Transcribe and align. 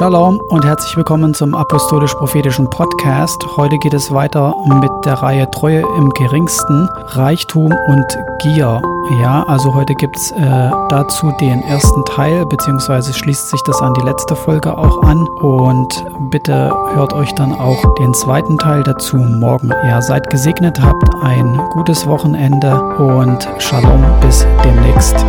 Shalom 0.00 0.40
und 0.48 0.64
herzlich 0.64 0.96
willkommen 0.96 1.34
zum 1.34 1.54
Apostolisch-Prophetischen 1.54 2.70
Podcast. 2.70 3.36
Heute 3.58 3.76
geht 3.76 3.92
es 3.92 4.10
weiter 4.10 4.54
mit 4.80 4.90
der 5.04 5.12
Reihe 5.12 5.50
Treue 5.50 5.84
im 5.98 6.08
Geringsten, 6.08 6.88
Reichtum 7.08 7.70
und 7.86 8.06
Gier. 8.38 8.80
Ja, 9.20 9.42
also 9.42 9.74
heute 9.74 9.94
gibt 9.94 10.16
es 10.16 10.30
äh, 10.30 10.70
dazu 10.88 11.30
den 11.38 11.60
ersten 11.64 12.02
Teil, 12.06 12.46
beziehungsweise 12.46 13.12
schließt 13.12 13.50
sich 13.50 13.60
das 13.66 13.82
an 13.82 13.92
die 13.92 14.06
letzte 14.06 14.36
Folge 14.36 14.74
auch 14.74 15.02
an. 15.02 15.28
Und 15.42 16.02
bitte 16.30 16.72
hört 16.94 17.12
euch 17.12 17.34
dann 17.34 17.52
auch 17.52 17.84
den 17.96 18.14
zweiten 18.14 18.56
Teil 18.56 18.82
dazu 18.82 19.18
morgen. 19.18 19.68
Ja, 19.84 20.00
seid 20.00 20.30
gesegnet, 20.30 20.80
habt 20.80 21.14
ein 21.22 21.60
gutes 21.72 22.06
Wochenende 22.06 22.74
und 22.96 23.46
Shalom 23.58 24.02
bis 24.22 24.46
demnächst. 24.64 25.26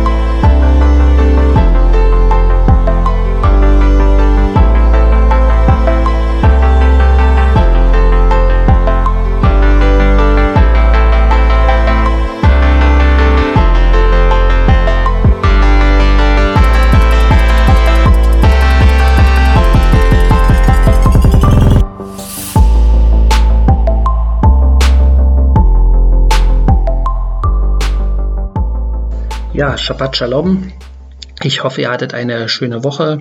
Shabbat 29.82 30.16
Shalom. 30.16 30.70
Ich 31.42 31.64
hoffe, 31.64 31.80
ihr 31.80 31.90
hattet 31.90 32.14
eine 32.14 32.48
schöne 32.48 32.84
Woche. 32.84 33.20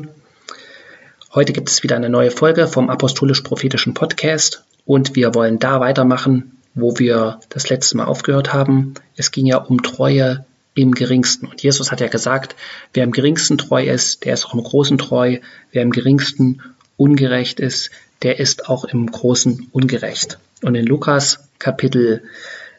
Heute 1.33 1.53
gibt 1.53 1.69
es 1.69 1.81
wieder 1.81 1.95
eine 1.95 2.07
neue 2.07 2.29
Folge 2.29 2.67
vom 2.67 2.91
Apostolisch-Prophetischen 2.91 3.95
Podcast 3.95 4.63
und 4.85 5.15
wir 5.15 5.33
wollen 5.33 5.57
da 5.57 5.79
weitermachen, 5.79 6.59
wo 6.75 6.99
wir 6.99 7.39
das 7.49 7.69
letzte 7.69 7.97
Mal 7.97 8.05
aufgehört 8.05 8.53
haben. 8.53 8.93
Es 9.15 9.31
ging 9.31 9.47
ja 9.47 9.57
um 9.57 9.81
Treue 9.81 10.45
im 10.75 10.91
Geringsten. 10.91 11.47
Und 11.47 11.63
Jesus 11.63 11.91
hat 11.91 11.99
ja 11.99 12.09
gesagt, 12.09 12.55
wer 12.93 13.05
im 13.05 13.11
Geringsten 13.11 13.57
treu 13.57 13.83
ist, 13.83 14.23
der 14.23 14.33
ist 14.33 14.45
auch 14.45 14.53
im 14.53 14.61
Großen 14.61 14.99
treu. 14.99 15.39
Wer 15.71 15.81
im 15.81 15.91
Geringsten 15.91 16.61
ungerecht 16.95 17.59
ist, 17.59 17.89
der 18.21 18.39
ist 18.39 18.69
auch 18.69 18.85
im 18.85 19.09
Großen 19.09 19.69
ungerecht. 19.71 20.37
Und 20.61 20.75
in 20.75 20.85
Lukas 20.85 21.39
Kapitel 21.57 22.21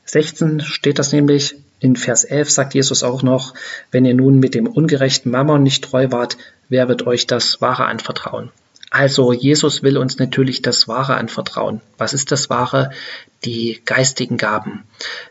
16 0.04 0.60
steht 0.60 1.00
das 1.00 1.10
nämlich, 1.10 1.56
in 1.82 1.96
Vers 1.96 2.22
11 2.22 2.48
sagt 2.48 2.74
Jesus 2.74 3.02
auch 3.02 3.24
noch, 3.24 3.54
wenn 3.90 4.04
ihr 4.04 4.14
nun 4.14 4.38
mit 4.38 4.54
dem 4.54 4.68
ungerechten 4.68 5.32
Mammon 5.32 5.64
nicht 5.64 5.82
treu 5.82 6.12
wart, 6.12 6.38
wer 6.68 6.88
wird 6.88 7.08
euch 7.08 7.26
das 7.26 7.60
Wahre 7.60 7.86
anvertrauen? 7.86 8.50
Also 8.90 9.32
Jesus 9.32 9.82
will 9.82 9.98
uns 9.98 10.18
natürlich 10.18 10.62
das 10.62 10.86
Wahre 10.86 11.16
anvertrauen. 11.16 11.80
Was 11.98 12.12
ist 12.12 12.30
das 12.30 12.48
Wahre? 12.50 12.90
Die 13.44 13.80
geistigen 13.84 14.36
Gaben. 14.36 14.84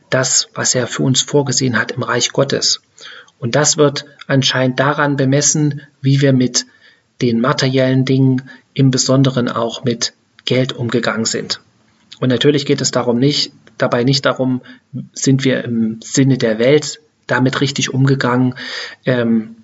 Das, 0.09 0.49
was 0.53 0.75
er 0.75 0.87
für 0.87 1.03
uns 1.03 1.21
vorgesehen 1.21 1.79
hat 1.79 1.93
im 1.93 2.03
Reich 2.03 2.33
Gottes. 2.33 2.81
Und 3.39 3.55
das 3.55 3.77
wird 3.77 4.05
anscheinend 4.27 4.77
daran 4.77 5.15
bemessen, 5.15 5.81
wie 6.01 6.19
wir 6.19 6.33
mit 6.33 6.65
den 7.21 7.39
materiellen 7.39 8.03
Dingen, 8.03 8.49
im 8.73 8.91
Besonderen 8.91 9.47
auch 9.47 9.85
mit 9.85 10.13
Geld 10.43 10.73
umgegangen 10.73 11.25
sind. 11.25 11.61
Und 12.19 12.27
natürlich 12.27 12.65
geht 12.65 12.81
es 12.81 12.91
darum 12.91 13.19
nicht, 13.19 13.53
dabei 13.81 14.03
nicht 14.03 14.25
darum, 14.25 14.61
sind 15.13 15.43
wir 15.43 15.63
im 15.63 15.99
Sinne 16.01 16.37
der 16.37 16.59
Welt 16.59 16.99
damit 17.27 17.61
richtig 17.61 17.93
umgegangen. 17.93 18.55
Ähm, 19.05 19.55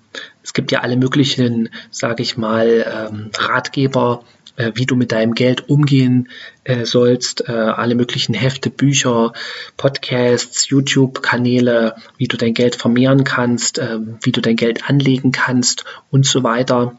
es 0.42 0.52
gibt 0.52 0.72
ja 0.72 0.80
alle 0.80 0.96
möglichen, 0.96 1.68
sage 1.90 2.22
ich 2.22 2.36
mal, 2.36 3.10
ähm, 3.10 3.30
Ratgeber, 3.36 4.24
äh, 4.56 4.72
wie 4.74 4.86
du 4.86 4.96
mit 4.96 5.12
deinem 5.12 5.34
Geld 5.34 5.68
umgehen 5.68 6.28
äh, 6.64 6.84
sollst, 6.84 7.48
äh, 7.48 7.52
alle 7.52 7.94
möglichen 7.94 8.34
Hefte, 8.34 8.70
Bücher, 8.70 9.32
Podcasts, 9.76 10.68
YouTube-Kanäle, 10.68 11.94
wie 12.16 12.28
du 12.28 12.36
dein 12.36 12.54
Geld 12.54 12.74
vermehren 12.74 13.24
kannst, 13.24 13.78
äh, 13.78 13.98
wie 14.22 14.32
du 14.32 14.40
dein 14.40 14.56
Geld 14.56 14.88
anlegen 14.88 15.32
kannst 15.32 15.84
und 16.10 16.26
so 16.26 16.42
weiter. 16.42 16.98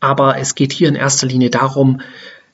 Aber 0.00 0.38
es 0.38 0.54
geht 0.54 0.72
hier 0.72 0.88
in 0.88 0.94
erster 0.96 1.26
Linie 1.26 1.50
darum, 1.50 2.00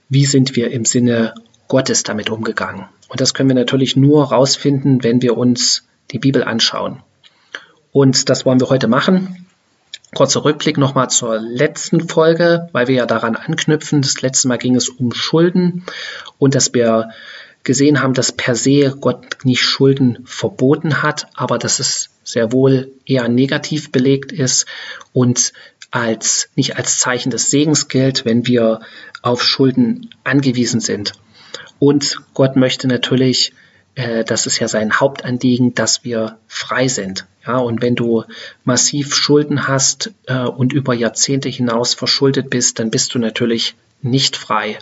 wie 0.08 0.24
sind 0.24 0.56
wir 0.56 0.70
im 0.70 0.84
Sinne 0.84 1.34
Gottes 1.68 2.02
damit 2.02 2.30
umgegangen. 2.30 2.86
Und 3.10 3.20
das 3.20 3.34
können 3.34 3.50
wir 3.50 3.56
natürlich 3.56 3.96
nur 3.96 4.26
rausfinden, 4.26 5.02
wenn 5.02 5.20
wir 5.20 5.36
uns 5.36 5.82
die 6.12 6.20
Bibel 6.20 6.44
anschauen. 6.44 7.02
Und 7.90 8.30
das 8.30 8.46
wollen 8.46 8.60
wir 8.60 8.70
heute 8.70 8.86
machen. 8.86 9.46
Kurzer 10.14 10.44
Rückblick 10.44 10.78
nochmal 10.78 11.10
zur 11.10 11.40
letzten 11.40 12.08
Folge, 12.08 12.68
weil 12.70 12.86
wir 12.86 12.94
ja 12.94 13.06
daran 13.06 13.34
anknüpfen. 13.34 14.00
Das 14.00 14.22
letzte 14.22 14.46
Mal 14.46 14.58
ging 14.58 14.76
es 14.76 14.88
um 14.88 15.12
Schulden 15.12 15.84
und 16.38 16.54
dass 16.54 16.72
wir 16.72 17.10
gesehen 17.64 18.00
haben, 18.00 18.14
dass 18.14 18.30
per 18.30 18.54
se 18.54 18.96
Gott 19.00 19.38
nicht 19.42 19.62
Schulden 19.62 20.20
verboten 20.24 21.02
hat, 21.02 21.26
aber 21.34 21.58
dass 21.58 21.80
es 21.80 22.10
sehr 22.22 22.52
wohl 22.52 22.92
eher 23.06 23.28
negativ 23.28 23.90
belegt 23.90 24.30
ist 24.30 24.66
und 25.12 25.52
als, 25.90 26.48
nicht 26.54 26.76
als 26.76 27.00
Zeichen 27.00 27.30
des 27.30 27.50
Segens 27.50 27.88
gilt, 27.88 28.24
wenn 28.24 28.46
wir 28.46 28.80
auf 29.22 29.42
Schulden 29.42 30.10
angewiesen 30.22 30.78
sind. 30.78 31.14
Und 31.80 32.20
Gott 32.34 32.54
möchte 32.54 32.86
natürlich, 32.86 33.52
äh, 33.96 34.22
das 34.22 34.46
ist 34.46 34.60
ja 34.60 34.68
sein 34.68 35.00
Hauptanliegen, 35.00 35.74
dass 35.74 36.04
wir 36.04 36.38
frei 36.46 36.86
sind. 36.86 37.26
Ja, 37.44 37.56
und 37.56 37.80
wenn 37.80 37.96
du 37.96 38.24
massiv 38.64 39.14
Schulden 39.14 39.66
hast 39.66 40.12
äh, 40.26 40.44
und 40.44 40.74
über 40.74 40.94
Jahrzehnte 40.94 41.48
hinaus 41.48 41.94
verschuldet 41.94 42.50
bist, 42.50 42.78
dann 42.78 42.90
bist 42.90 43.14
du 43.14 43.18
natürlich 43.18 43.74
nicht 44.02 44.36
frei. 44.36 44.78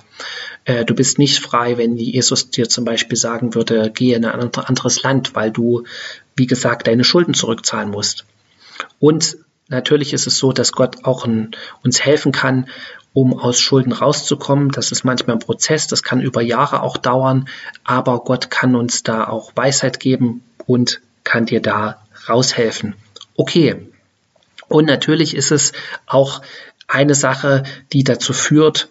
Äh, 0.65 0.85
du 0.85 0.95
bist 0.95 1.19
nicht 1.19 1.39
frei, 1.39 1.79
wenn 1.79 1.97
Jesus 1.97 2.51
dir 2.51 2.69
zum 2.69 2.85
Beispiel 2.85 3.17
sagen 3.17 3.55
würde, 3.55 3.91
gehe 3.91 4.17
in 4.17 4.25
ein 4.25 4.53
anderes 4.55 5.03
Land, 5.05 5.37
weil 5.37 5.53
du, 5.53 5.85
wie 6.35 6.47
gesagt, 6.47 6.89
deine 6.89 7.05
Schulden 7.05 7.33
zurückzahlen 7.33 7.91
musst. 7.91 8.27
Und 8.99 9.39
natürlich 9.69 10.13
ist 10.13 10.27
es 10.27 10.37
so, 10.37 10.53
dass 10.53 10.73
Gott 10.73 11.05
auch 11.05 11.25
ein, 11.25 11.53
uns 11.85 12.05
helfen 12.05 12.33
kann, 12.33 12.69
um 13.19 13.37
aus 13.37 13.59
Schulden 13.59 13.91
rauszukommen. 13.91 14.71
Das 14.71 14.93
ist 14.93 15.03
manchmal 15.03 15.37
ein 15.37 15.41
Prozess, 15.41 15.89
das 15.89 16.05
kann 16.05 16.21
über 16.21 16.41
Jahre 16.41 16.83
auch 16.83 16.97
dauern, 16.97 17.49
aber 17.83 18.21
Gott 18.23 18.49
kann 18.49 18.77
uns 18.77 19.03
da 19.03 19.27
auch 19.27 19.51
Weisheit 19.57 19.99
geben 19.99 20.45
und 20.67 21.01
kann 21.25 21.45
dir 21.45 21.61
da 21.61 22.01
raushelfen. 22.29 22.95
Okay. 23.35 23.89
Und 24.69 24.85
natürlich 24.85 25.35
ist 25.35 25.51
es 25.51 25.73
auch 26.07 26.43
eine 26.87 27.17
Sache, 27.17 27.65
die 27.93 28.05
dazu 28.05 28.33
führt, 28.33 28.89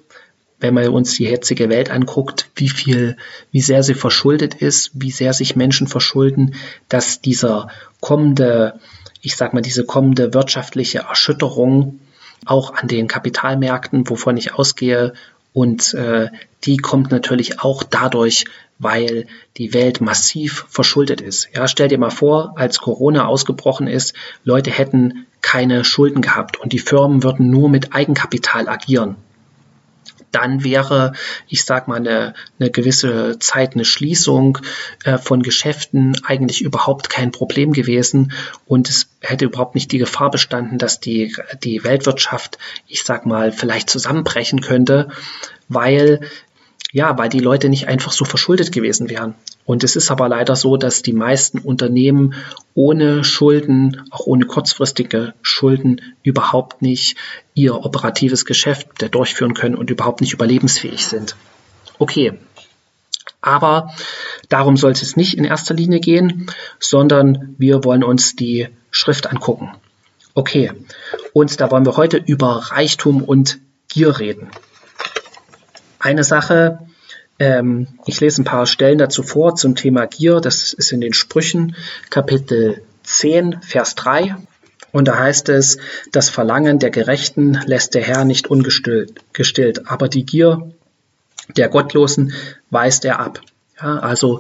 wenn 0.60 0.74
man 0.74 0.90
uns 0.90 1.14
die 1.14 1.24
jetzige 1.24 1.70
Welt 1.70 1.90
anguckt, 1.90 2.50
wie 2.56 2.68
viel, 2.70 3.16
wie 3.52 3.62
sehr 3.62 3.82
sie 3.82 3.94
verschuldet 3.94 4.56
ist, 4.56 4.92
wie 4.94 5.12
sehr 5.12 5.32
sich 5.32 5.56
Menschen 5.56 5.88
verschulden, 5.88 6.56
dass 6.90 7.22
dieser 7.22 7.70
kommende, 8.02 8.78
ich 9.22 9.38
sag 9.38 9.54
mal, 9.54 9.62
diese 9.62 9.86
kommende 9.86 10.34
wirtschaftliche 10.34 11.00
Erschütterung 11.00 12.00
auch 12.46 12.74
an 12.74 12.88
den 12.88 13.08
Kapitalmärkten, 13.08 14.10
wovon 14.10 14.38
ich 14.38 14.54
ausgehe. 14.54 15.14
Und 15.54 15.94
äh, 15.94 16.30
die 16.64 16.78
kommt 16.78 17.12
natürlich 17.12 17.62
auch 17.62 17.84
dadurch, 17.84 18.46
weil 18.80 19.28
die 19.58 19.74
Welt 19.74 20.02
massiv 20.02 20.66
verschuldet 20.70 21.22
ist. 21.22 21.50
Ja, 21.54 21.68
stell 21.68 21.88
dir 21.88 21.98
mal 21.98 22.12
vor, 22.12 22.54
als 22.58 22.80
Corona 22.80 23.26
ausgebrochen 23.26 23.88
ist, 23.88 24.14
Leute 24.44 24.70
hätten 24.70 25.26
keine 25.42 25.84
Schulden 25.84 26.22
gehabt 26.22 26.60
und 26.60 26.74
die 26.74 26.80
Firmen 26.80 27.24
würden 27.24 27.50
nur 27.50 27.70
mit 27.70 27.94
Eigenkapital 27.94 28.68
agieren 28.68 29.16
dann 30.32 30.64
wäre, 30.64 31.14
ich 31.48 31.64
sag 31.64 31.88
mal, 31.88 31.96
eine, 31.96 32.34
eine 32.60 32.70
gewisse 32.70 33.40
Zeit 33.40 33.74
eine 33.74 33.86
Schließung 33.86 34.60
äh, 35.04 35.18
von 35.18 35.42
Geschäften 35.42 36.16
eigentlich 36.26 36.62
überhaupt 36.62 37.10
kein 37.10 37.32
Problem 37.32 37.72
gewesen. 37.72 38.34
Und 38.66 38.90
es 38.90 39.08
hätte 39.22 39.46
überhaupt 39.46 39.76
nicht 39.76 39.92
die 39.92 39.98
Gefahr 39.98 40.32
bestanden, 40.32 40.78
dass 40.78 41.00
die, 41.00 41.36
die 41.64 41.84
Weltwirtschaft, 41.84 42.58
ich 42.88 43.04
sag 43.04 43.26
mal, 43.26 43.52
vielleicht 43.52 43.90
zusammenbrechen 43.90 44.62
könnte, 44.62 45.10
weil 45.70 46.22
ja, 46.98 47.16
weil 47.16 47.30
die 47.30 47.42
Leute 47.42 47.70
nicht 47.70 47.88
einfach 47.88 48.12
so 48.12 48.26
verschuldet 48.26 48.72
gewesen 48.72 49.08
wären. 49.08 49.36
Und 49.66 49.84
es 49.84 49.96
ist 49.96 50.10
aber 50.10 50.28
leider 50.28 50.56
so, 50.56 50.78
dass 50.78 51.04
die 51.04 51.14
meisten 51.14 51.60
Unternehmen 51.60 52.34
ohne 52.74 53.24
Schulden, 53.24 54.02
auch 54.10 54.26
ohne 54.26 54.48
kurzfristige 54.48 55.36
Schulden, 55.44 56.02
überhaupt 56.24 56.82
nicht 56.82 57.16
ihr 57.54 57.76
operatives 57.76 58.46
Geschäft 58.46 58.88
durchführen 59.12 59.54
können 59.54 59.76
und 59.76 59.92
überhaupt 59.92 60.22
nicht 60.22 60.34
überlebensfähig 60.34 61.06
sind. 61.06 61.36
Okay. 62.00 62.40
Aber 63.42 63.94
darum 64.50 64.76
sollte 64.76 65.04
es 65.04 65.16
nicht 65.16 65.38
in 65.38 65.44
erster 65.44 65.76
Linie 65.76 66.00
gehen, 66.00 66.50
sondern 66.80 67.54
wir 67.60 67.84
wollen 67.84 68.04
uns 68.04 68.36
die 68.36 68.70
Schrift 68.90 69.28
angucken. 69.28 69.70
Okay. 70.34 70.72
Und 71.32 71.62
da 71.62 71.70
wollen 71.70 71.86
wir 71.86 71.96
heute 71.96 72.18
über 72.18 72.72
Reichtum 72.72 73.24
und 73.24 73.60
Gier 73.88 74.18
reden. 74.18 74.50
Eine 76.08 76.24
Sache, 76.24 76.80
ähm, 77.38 77.88
ich 78.06 78.22
lese 78.22 78.42
ein 78.42 78.46
paar 78.46 78.66
Stellen 78.66 78.98
dazu 78.98 79.24
vor 79.24 79.56
zum 79.56 79.76
Thema 79.76 80.06
Gier. 80.06 80.40
Das 80.40 80.72
ist 80.72 80.94
in 80.94 81.02
den 81.02 81.12
Sprüchen 81.12 81.76
Kapitel 82.10 82.82
10, 83.04 83.62
Vers 83.62 83.96
3. 83.96 84.38
Und 84.94 85.10
da 85.10 85.20
heißt 85.20 85.50
es, 85.50 85.80
das 86.14 86.30
Verlangen 86.30 86.80
der 86.80 86.92
Gerechten 86.92 87.60
lässt 87.66 87.94
der 87.94 88.04
Herr 88.04 88.24
nicht 88.24 88.48
ungestillt, 88.48 89.90
aber 89.90 90.08
die 90.08 90.26
Gier 90.26 90.72
der 91.58 91.68
Gottlosen 91.68 92.32
weist 92.70 93.04
er 93.04 93.20
ab. 93.20 93.42
Ja, 93.82 94.00
also 94.00 94.40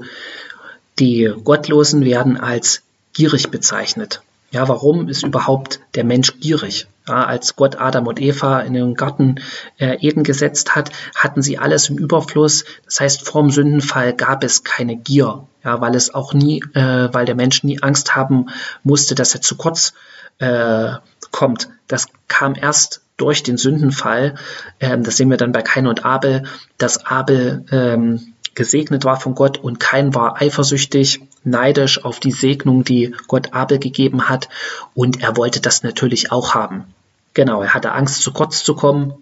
die 0.99 1.33
Gottlosen 1.43 2.05
werden 2.05 2.37
als 2.37 2.83
gierig 3.11 3.51
bezeichnet. 3.51 4.21
Ja, 4.57 4.67
warum 4.67 5.07
ist 5.07 5.23
überhaupt 5.23 5.81
der 5.93 6.03
Mensch 6.03 6.39
gierig? 6.39 6.87
Ja, 7.07 7.25
als 7.25 7.55
Gott 7.55 7.79
Adam 7.79 8.07
und 8.07 8.19
Eva 8.19 8.61
in 8.61 8.73
den 8.73 8.95
Garten 8.95 9.35
äh, 9.77 9.99
Eden 10.01 10.23
gesetzt 10.23 10.75
hat, 10.75 10.89
hatten 11.15 11.43
sie 11.43 11.59
alles 11.59 11.89
im 11.89 11.99
Überfluss. 11.99 12.65
Das 12.85 12.99
heißt, 12.99 13.21
vorm 13.21 13.51
Sündenfall 13.51 14.15
gab 14.15 14.43
es 14.43 14.63
keine 14.63 14.95
Gier, 14.95 15.47
ja, 15.63 15.79
weil 15.79 15.93
es 15.93 16.11
auch 16.11 16.33
nie, 16.33 16.63
äh, 16.73 17.07
weil 17.13 17.25
der 17.25 17.35
Mensch 17.35 17.63
nie 17.63 17.83
Angst 17.83 18.15
haben 18.15 18.47
musste, 18.81 19.13
dass 19.13 19.35
er 19.35 19.41
zu 19.41 19.57
kurz 19.57 19.93
äh, 20.39 20.93
kommt. 21.29 21.69
Das 21.87 22.07
kam 22.27 22.55
erst 22.55 23.01
durch 23.15 23.43
den 23.43 23.57
Sündenfall. 23.57 24.33
Ähm, 24.79 25.03
das 25.03 25.17
sehen 25.17 25.29
wir 25.29 25.37
dann 25.37 25.51
bei 25.51 25.61
Kain 25.61 25.85
und 25.85 26.03
Abel, 26.03 26.45
dass 26.79 27.05
Abel 27.05 27.63
ähm, 27.69 28.33
gesegnet 28.55 29.05
war 29.05 29.19
von 29.19 29.35
Gott 29.35 29.59
und 29.59 29.79
kein 29.79 30.15
war 30.15 30.41
eifersüchtig, 30.41 31.21
neidisch 31.47 32.03
auf 32.03 32.19
die 32.19 32.31
Segnung, 32.31 32.83
die 32.83 33.15
Gott 33.27 33.53
Abel 33.53 33.79
gegeben 33.79 34.29
hat 34.29 34.49
und 34.93 35.21
er 35.21 35.37
wollte 35.37 35.61
das 35.61 35.83
natürlich 35.83 36.31
auch 36.31 36.53
haben. 36.53 36.85
Genau, 37.33 37.61
er 37.61 37.73
hatte 37.73 37.91
Angst, 37.91 38.21
zu 38.21 38.33
kurz 38.33 38.63
zu 38.63 38.75
kommen 38.75 39.13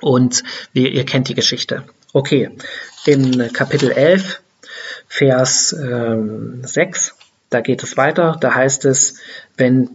und 0.00 0.42
wie, 0.72 0.88
ihr 0.88 1.04
kennt 1.04 1.28
die 1.28 1.34
Geschichte. 1.34 1.84
Okay, 2.12 2.50
in 3.06 3.52
Kapitel 3.52 3.90
11, 3.90 4.40
Vers 5.06 5.72
ähm, 5.72 6.62
6, 6.64 7.14
da 7.50 7.60
geht 7.60 7.82
es 7.82 7.96
weiter, 7.96 8.36
da 8.40 8.54
heißt 8.54 8.84
es, 8.84 9.18
wenn 9.56 9.90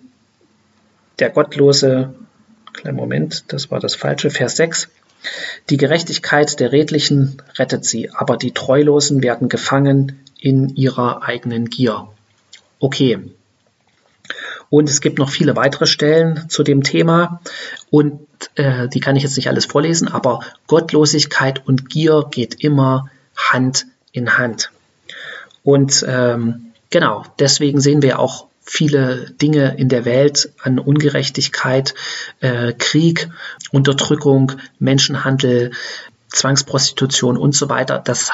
der 1.20 1.30
Gottlose, 1.30 2.14
kleinen 2.74 2.98
Moment, 2.98 3.52
das 3.52 3.70
war 3.70 3.80
das 3.80 3.96
falsche, 3.96 4.30
Vers 4.30 4.56
6, 4.56 4.90
die 5.70 5.78
Gerechtigkeit 5.78 6.60
der 6.60 6.72
Redlichen 6.72 7.42
rettet 7.58 7.86
sie, 7.86 8.10
aber 8.12 8.38
die 8.38 8.52
Treulosen 8.52 9.24
werden 9.24 9.50
gefangen 9.50 10.23
in 10.44 10.76
ihrer 10.76 11.24
eigenen 11.24 11.70
Gier. 11.70 12.10
Okay. 12.80 13.32
Und 14.70 14.90
es 14.90 15.00
gibt 15.00 15.18
noch 15.18 15.30
viele 15.30 15.56
weitere 15.56 15.86
Stellen 15.86 16.50
zu 16.50 16.64
dem 16.64 16.84
Thema 16.84 17.40
und 17.90 18.28
äh, 18.56 18.90
die 18.90 19.00
kann 19.00 19.16
ich 19.16 19.24
jetzt 19.24 19.38
nicht 19.38 19.48
alles 19.48 19.66
vorlesen, 19.66 20.10
aber 20.10 20.42
Gottlosigkeit 20.68 21.66
und 21.66 21.90
Gier 21.90 22.28
geht 22.30 22.62
immer 22.62 23.10
Hand 23.38 23.86
in 24.12 24.38
Hand. 24.38 24.72
Und 25.64 26.04
ähm, 26.10 26.74
genau, 26.90 27.24
deswegen 27.40 27.80
sehen 27.80 28.02
wir 28.02 28.20
auch 28.20 28.48
viele 28.62 29.30
Dinge 29.42 29.78
in 29.78 29.88
der 29.88 30.04
Welt 30.04 30.52
an 30.62 30.78
Ungerechtigkeit, 30.78 31.94
äh, 32.42 32.74
Krieg, 32.74 33.30
Unterdrückung, 33.72 34.54
Menschenhandel, 34.80 35.72
Zwangsprostitution 36.28 37.38
und 37.38 37.56
so 37.56 37.70
weiter. 37.70 38.02
Das 38.04 38.32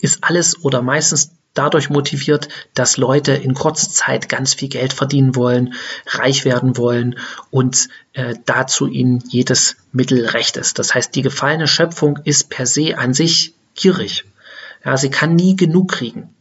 ist 0.00 0.22
alles 0.22 0.64
oder 0.64 0.82
meistens 0.82 1.32
dadurch 1.54 1.90
motiviert, 1.90 2.48
dass 2.74 2.96
Leute 2.96 3.32
in 3.32 3.54
kurzer 3.54 3.90
Zeit 3.90 4.28
ganz 4.28 4.54
viel 4.54 4.68
Geld 4.68 4.92
verdienen 4.92 5.34
wollen, 5.34 5.74
reich 6.06 6.44
werden 6.44 6.76
wollen 6.76 7.18
und 7.50 7.88
äh, 8.12 8.34
dazu 8.46 8.86
ihnen 8.86 9.22
jedes 9.28 9.76
Mittel 9.92 10.26
recht 10.26 10.56
ist. 10.56 10.78
Das 10.78 10.94
heißt, 10.94 11.14
die 11.14 11.22
gefallene 11.22 11.66
Schöpfung 11.66 12.18
ist 12.24 12.50
per 12.50 12.66
se 12.66 12.96
an 12.98 13.14
sich 13.14 13.54
gierig. 13.74 14.24
Ja, 14.84 14.96
sie 14.96 15.10
kann 15.10 15.34
nie 15.34 15.56
genug 15.56 15.92
kriegen. 15.92 16.34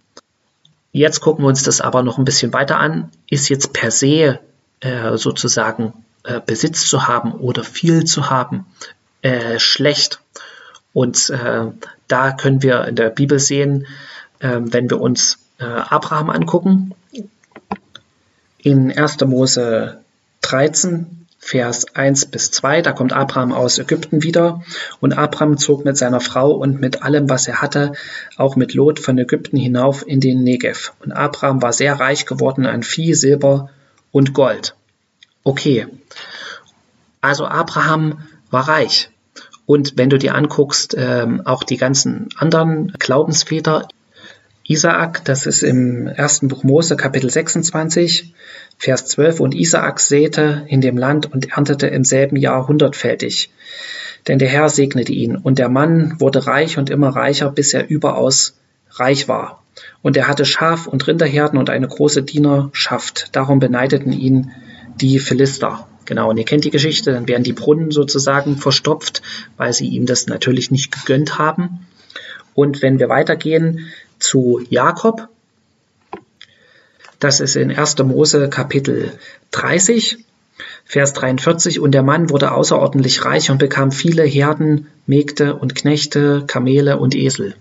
Jetzt 0.92 1.22
gucken 1.22 1.44
wir 1.44 1.50
uns 1.50 1.64
das 1.64 1.82
aber 1.82 2.04
noch 2.04 2.18
ein 2.18 2.26
bisschen 2.26 2.54
weiter 2.54 2.80
an. 2.80 3.12
Ist 3.28 3.50
jetzt 3.50 3.74
per 3.74 3.92
se 3.92 4.40
äh, 4.80 5.18
sozusagen 5.18 5.94
äh, 6.24 6.40
Besitz 6.44 6.88
zu 6.88 7.08
haben 7.08 7.34
oder 7.34 7.64
viel 7.64 8.06
zu 8.06 8.30
haben 8.30 8.66
äh, 9.22 9.60
schlecht? 9.60 10.20
Und 10.94 11.30
äh, 11.30 11.66
da 12.08 12.32
können 12.32 12.64
wir 12.64 12.86
in 12.86 12.96
der 12.96 13.10
Bibel 13.10 13.40
sehen, 13.40 13.86
wenn 14.40 14.90
wir 14.90 15.02
uns 15.02 15.40
äh, 15.60 15.66
Abraham 15.66 16.30
angucken, 16.30 16.94
in 18.62 18.98
1. 18.98 19.22
Mose 19.22 20.00
13 20.42 21.20
Vers 21.42 21.96
1 21.96 22.26
bis 22.28 22.52
2, 22.52 22.82
da 22.82 22.92
kommt 22.92 23.14
Abraham 23.14 23.54
aus 23.54 23.80
Ägypten 23.80 24.24
wieder 24.24 24.62
und 25.00 25.18
Abraham 25.18 25.58
zog 25.58 25.86
mit 25.86 25.98
seiner 25.98 26.20
Frau 26.20 26.52
und 26.52 26.82
mit 26.82 27.02
allem, 27.02 27.30
was 27.30 27.48
er 27.48 27.62
hatte, 27.62 27.94
auch 28.36 28.58
mit 28.58 28.74
Lot 28.74 29.00
von 29.00 29.18
Ägypten 29.18 29.56
hinauf 29.56 30.06
in 30.06 30.20
den 30.20 30.44
Negev. 30.44 30.92
Und 31.00 31.14
Abraham 31.14 31.62
war 31.62 31.72
sehr 31.72 31.98
reich 31.98 32.26
geworden 32.26 32.66
an 32.66 32.84
Vieh, 32.84 33.14
Silber 33.14 33.70
und 34.12 34.34
Gold. 34.34 34.76
Okay, 35.46 35.88
also 37.22 37.46
Abraham 37.46 38.28
war 38.52 38.68
reich. 38.68 39.10
Und 39.66 39.98
wenn 39.98 40.10
du 40.10 40.18
dir 40.18 40.36
anguckst, 40.36 40.94
ähm, 40.98 41.42
auch 41.46 41.64
die 41.64 41.78
ganzen 41.78 42.28
anderen 42.38 42.92
Glaubensväter, 43.00 43.88
Isaak, 44.70 45.26
das 45.26 45.48
ist 45.48 45.64
im 45.64 46.06
ersten 46.06 46.48
Buch 46.48 46.64
Mose, 46.64 46.96
Kapitel 46.96 47.28
26, 47.28 48.36
Vers 48.78 49.08
12. 49.08 49.40
Und 49.40 49.56
Isaak 49.56 50.00
säte 50.00 50.64
in 50.68 50.80
dem 50.80 50.96
Land 50.96 51.34
und 51.34 51.58
erntete 51.58 51.88
im 51.88 52.04
selben 52.04 52.36
Jahr 52.36 52.68
hundertfältig. 52.68 53.50
Denn 54.28 54.38
der 54.38 54.48
Herr 54.48 54.70
segnete 54.70 55.12
ihn. 55.12 55.36
Und 55.36 55.58
der 55.58 55.70
Mann 55.70 56.20
wurde 56.20 56.46
reich 56.46 56.78
und 56.78 56.92
immer 56.92 57.10
reicher, 57.10 57.50
bis 57.50 57.74
er 57.74 57.90
überaus 57.90 58.60
reich 58.92 59.28
war. 59.28 59.64
Und 60.04 60.16
er 60.16 60.28
hatte 60.28 60.46
Schaf- 60.46 60.86
und 60.86 61.08
Rinderherden 61.08 61.58
und 61.58 61.72
eine 61.72 61.88
große 61.88 62.22
Dienerschaft. 62.22 63.30
Darum 63.32 63.58
beneideten 63.58 64.14
ihn 64.14 64.52
die 65.02 65.18
Philister. 65.18 65.88
Genau, 66.06 66.30
und 66.30 66.38
ihr 66.38 66.46
kennt 66.46 66.66
die 66.66 66.70
Geschichte, 66.70 67.12
dann 67.12 67.28
werden 67.28 67.44
die 67.44 67.54
Brunnen 67.54 67.90
sozusagen 67.90 68.58
verstopft, 68.58 69.24
weil 69.58 69.74
sie 69.74 69.88
ihm 69.88 70.06
das 70.06 70.28
natürlich 70.28 70.70
nicht 70.70 70.92
gegönnt 70.92 71.40
haben. 71.40 71.88
Und 72.54 72.82
wenn 72.84 73.00
wir 73.00 73.10
weitergehen, 73.10 73.88
zu 74.20 74.62
Jakob. 74.70 75.28
Das 77.20 77.40
ist 77.40 77.56
in 77.56 77.72
1. 77.72 77.98
Mose 78.00 78.50
Kapitel 78.50 79.18
30, 79.52 80.24
Vers 80.86 81.14
43. 81.14 81.80
Und 81.80 81.92
der 81.92 82.04
Mann 82.04 82.30
wurde 82.30 82.52
außerordentlich 82.52 83.26
reich 83.26 83.52
und 83.52 83.58
bekam 83.58 83.92
viele 83.92 84.24
Herden, 84.24 84.88
Mägde 85.06 85.56
und 85.56 85.76
Knechte, 85.76 86.44
Kamele 86.48 86.98
und 86.98 87.16
Esel. 87.16 87.56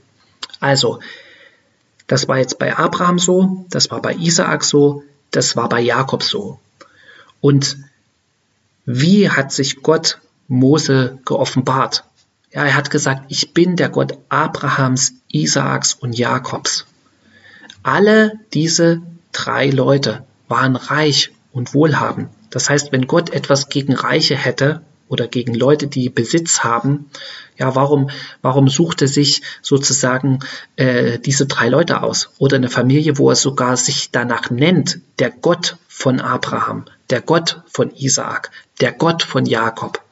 Also, 0.60 1.00
das 2.06 2.28
war 2.28 2.38
jetzt 2.38 2.58
bei 2.58 2.76
Abraham 2.76 3.18
so, 3.18 3.66
das 3.70 3.90
war 3.90 4.00
bei 4.00 4.14
Isaak 4.14 4.64
so, 4.64 5.02
das 5.30 5.56
war 5.56 5.68
bei 5.68 5.80
Jakob 5.80 6.22
so. 6.22 6.58
Und 7.40 7.76
wie 8.86 9.28
hat 9.28 9.52
sich 9.52 9.82
Gott 9.82 10.18
Mose 10.48 11.18
geoffenbart? 11.26 12.04
Ja, 12.50 12.64
er 12.64 12.74
hat 12.74 12.90
gesagt, 12.90 13.26
ich 13.28 13.52
bin 13.52 13.76
der 13.76 13.90
Gott 13.90 14.18
Abrahams, 14.30 15.14
Isaaks 15.30 15.94
und 15.94 16.16
Jakobs. 16.16 16.86
Alle 17.82 18.40
diese 18.54 19.02
drei 19.32 19.68
Leute 19.68 20.24
waren 20.48 20.76
reich 20.76 21.30
und 21.52 21.74
wohlhabend. 21.74 22.30
Das 22.50 22.70
heißt, 22.70 22.92
wenn 22.92 23.06
Gott 23.06 23.30
etwas 23.30 23.68
gegen 23.68 23.94
Reiche 23.94 24.36
hätte 24.36 24.80
oder 25.08 25.26
gegen 25.26 25.54
Leute, 25.54 25.86
die 25.88 26.08
Besitz 26.08 26.64
haben, 26.64 27.10
ja, 27.58 27.74
warum, 27.74 28.10
warum 28.40 28.68
sucht 28.68 29.02
er 29.02 29.08
sich 29.08 29.42
sozusagen 29.60 30.38
äh, 30.76 31.18
diese 31.18 31.46
drei 31.46 31.68
Leute 31.68 32.02
aus? 32.02 32.30
Oder 32.38 32.56
eine 32.56 32.70
Familie, 32.70 33.18
wo 33.18 33.28
er 33.28 33.36
sogar 33.36 33.76
sich 33.76 34.10
danach 34.10 34.50
nennt, 34.50 35.00
der 35.18 35.30
Gott 35.30 35.76
von 35.88 36.20
Abraham, 36.20 36.84
der 37.10 37.20
Gott 37.20 37.62
von 37.66 37.90
Isaak, 37.94 38.50
der 38.80 38.92
Gott 38.92 39.22
von 39.22 39.44
Jakob 39.44 40.02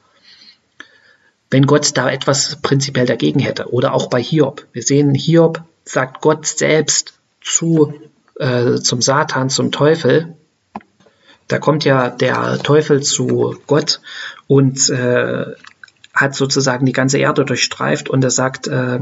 wenn 1.51 1.67
Gott 1.67 1.97
da 1.97 2.11
etwas 2.11 2.59
prinzipiell 2.63 3.07
dagegen 3.07 3.41
hätte. 3.41 3.73
Oder 3.73 3.95
auch 3.95 4.09
bei 4.09 4.23
Hiob. 4.23 4.67
Wir 4.73 4.83
sehen, 4.83 5.15
Hiob 5.15 5.63
sagt 5.85 6.21
Gott 6.21 6.47
selbst 6.47 7.15
zu, 7.41 7.95
äh, 8.39 8.77
zum 8.77 9.01
Satan, 9.01 9.51
zum 9.51 9.71
Teufel. 9.71 10.35
Da 11.49 11.59
kommt 11.59 11.85
ja 11.85 12.11
der 12.11 12.59
Teufel 12.59 13.03
zu 13.03 13.57
Gott 13.67 14.01
und 14.49 14.91
äh, 14.91 15.47
hat 16.17 16.35
sozusagen 16.35 16.87
die 16.87 16.93
ganze 16.93 17.19
Erde 17.19 17.45
durchstreift 17.45 18.09
und 18.09 18.25
er 18.25 18.31
sagt 18.31 18.67
äh, 18.67 18.99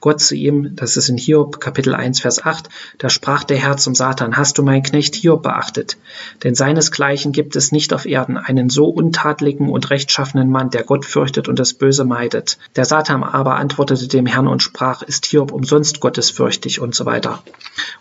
Gott 0.00 0.20
zu 0.20 0.34
ihm, 0.34 0.74
das 0.74 0.96
ist 0.96 1.10
in 1.10 1.18
Hiob 1.18 1.60
Kapitel 1.60 1.94
1, 1.94 2.20
Vers 2.20 2.44
8, 2.44 2.70
da 2.98 3.10
sprach 3.10 3.44
der 3.44 3.58
Herr 3.58 3.76
zum 3.76 3.94
Satan, 3.94 4.36
hast 4.36 4.56
du 4.56 4.62
mein 4.62 4.82
Knecht 4.82 5.14
Hiob 5.14 5.42
beachtet? 5.42 5.98
Denn 6.42 6.54
seinesgleichen 6.54 7.32
gibt 7.32 7.56
es 7.56 7.72
nicht 7.72 7.92
auf 7.92 8.06
Erden 8.06 8.38
einen 8.38 8.70
so 8.70 8.86
untadligen 8.86 9.68
und 9.68 9.90
rechtschaffenen 9.90 10.50
Mann, 10.50 10.70
der 10.70 10.82
Gott 10.82 11.04
fürchtet 11.04 11.46
und 11.46 11.58
das 11.58 11.74
Böse 11.74 12.04
meidet. 12.04 12.58
Der 12.74 12.86
Satan 12.86 13.22
aber 13.22 13.56
antwortete 13.56 14.08
dem 14.08 14.26
Herrn 14.26 14.48
und 14.48 14.62
sprach, 14.62 15.02
ist 15.02 15.26
Hiob 15.26 15.52
umsonst 15.52 16.00
gottesfürchtig 16.00 16.80
und 16.80 16.94
so 16.94 17.04
weiter. 17.04 17.42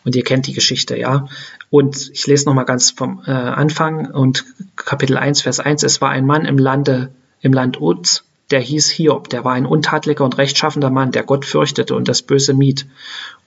Und 0.06 0.16
ihr 0.16 0.24
kennt 0.24 0.48
die 0.48 0.54
Geschichte, 0.54 0.98
ja. 0.98 1.28
Und 1.70 2.10
ich 2.14 2.26
lese 2.26 2.46
nochmal 2.46 2.66
ganz 2.66 2.92
vom 2.92 3.22
äh, 3.26 3.32
Anfang 3.32 4.12
und 4.12 4.46
Kapitel 4.78 5.18
1, 5.18 5.42
Vers 5.42 5.60
1, 5.60 5.84
es 5.84 6.00
war 6.00 6.12
ein 6.12 6.26
Mann 6.26 6.46
im 6.46 6.58
Lande, 6.58 7.12
im 7.42 7.52
Land 7.52 7.82
Uz, 7.82 8.24
der 8.52 8.60
hieß 8.60 8.92
Hiob, 8.92 9.30
der 9.30 9.44
war 9.44 9.54
ein 9.54 9.66
untadliger 9.66 10.24
und 10.24 10.38
rechtschaffender 10.38 10.92
Mann, 10.92 11.12
der 11.12 11.24
Gott 11.24 11.46
fürchtete 11.46 11.96
und 11.96 12.08
das 12.08 12.22
Böse 12.22 12.54
mied. 12.54 12.86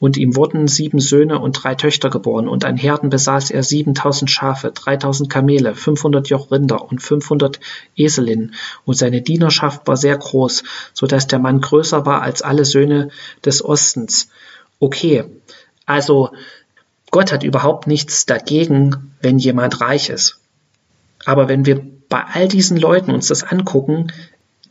Und 0.01 0.17
ihm 0.17 0.35
wurden 0.35 0.67
sieben 0.67 0.99
Söhne 0.99 1.39
und 1.39 1.53
drei 1.53 1.75
Töchter 1.75 2.11
geboren, 2.11 2.49
und 2.49 2.65
an 2.65 2.77
Herden 2.77 3.09
besaß 3.09 3.51
er 3.51 3.63
siebentausend 3.63 4.31
Schafe, 4.31 4.73
dreitausend 4.73 5.31
Kamele, 5.31 5.75
fünfhundert 5.75 6.29
Joch 6.29 6.51
Rinder 6.51 6.89
und 6.89 7.01
fünfhundert 7.01 7.61
Eselinnen. 7.97 8.55
Und 8.85 8.97
seine 8.97 9.23
Dienerschaft 9.23 9.87
war 9.87 9.97
sehr 9.97 10.17
groß, 10.17 10.65
so 10.93 11.07
dass 11.07 11.27
der 11.27 11.39
Mann 11.39 11.61
größer 11.61 12.05
war 12.05 12.23
als 12.23 12.43
alle 12.43 12.65
Söhne 12.65 13.11
des 13.45 13.65
Ostens. 13.65 14.31
Okay, 14.81 15.25
also 15.87 16.31
Gott 17.11 17.33
hat 17.33 17.43
überhaupt 17.43 17.87
nichts 17.87 18.27
dagegen, 18.27 19.15
wenn 19.21 19.39
jemand 19.39 19.81
reich 19.81 20.11
ist. 20.11 20.41
Aber 21.25 21.49
wenn 21.49 21.67
wir 21.67 21.85
bei 22.09 22.25
all 22.33 22.49
diesen 22.49 22.77
Leuten 22.77 23.13
uns 23.13 23.29
das 23.29 23.43
angucken, 23.43 24.13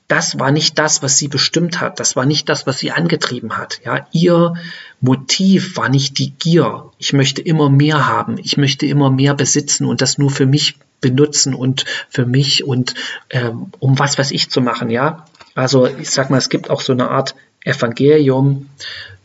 das 0.07 0.39
war 0.39 0.51
nicht 0.51 0.79
das, 0.79 1.03
was 1.03 1.17
sie 1.17 1.27
bestimmt 1.27 1.81
hat. 1.81 1.99
Das 1.99 2.15
war 2.15 2.25
nicht 2.25 2.47
das, 2.47 2.65
was 2.65 2.79
sie 2.79 2.91
angetrieben 2.91 3.57
hat. 3.57 3.81
Ja, 3.83 4.07
ihr 4.11 4.53
Motiv 5.01 5.75
war 5.75 5.89
nicht 5.89 6.17
die 6.17 6.31
Gier. 6.31 6.91
Ich 6.97 7.11
möchte 7.13 7.41
immer 7.41 7.69
mehr 7.69 8.07
haben. 8.07 8.37
Ich 8.37 8.57
möchte 8.57 8.85
immer 8.85 9.11
mehr 9.11 9.33
besitzen 9.33 9.85
und 9.85 10.01
das 10.01 10.17
nur 10.17 10.31
für 10.31 10.45
mich 10.45 10.77
benutzen 11.01 11.53
und 11.53 11.85
für 12.09 12.25
mich 12.25 12.63
und 12.63 12.95
ähm, 13.29 13.71
um 13.79 13.99
was 13.99 14.17
weiß 14.17 14.31
ich 14.31 14.49
zu 14.49 14.61
machen. 14.61 14.89
Ja, 14.89 15.25
also 15.55 15.87
ich 15.87 16.09
sag 16.09 16.29
mal, 16.29 16.37
es 16.37 16.49
gibt 16.49 16.69
auch 16.69 16.81
so 16.81 16.93
eine 16.93 17.09
Art 17.09 17.35
Evangelium. 17.63 18.69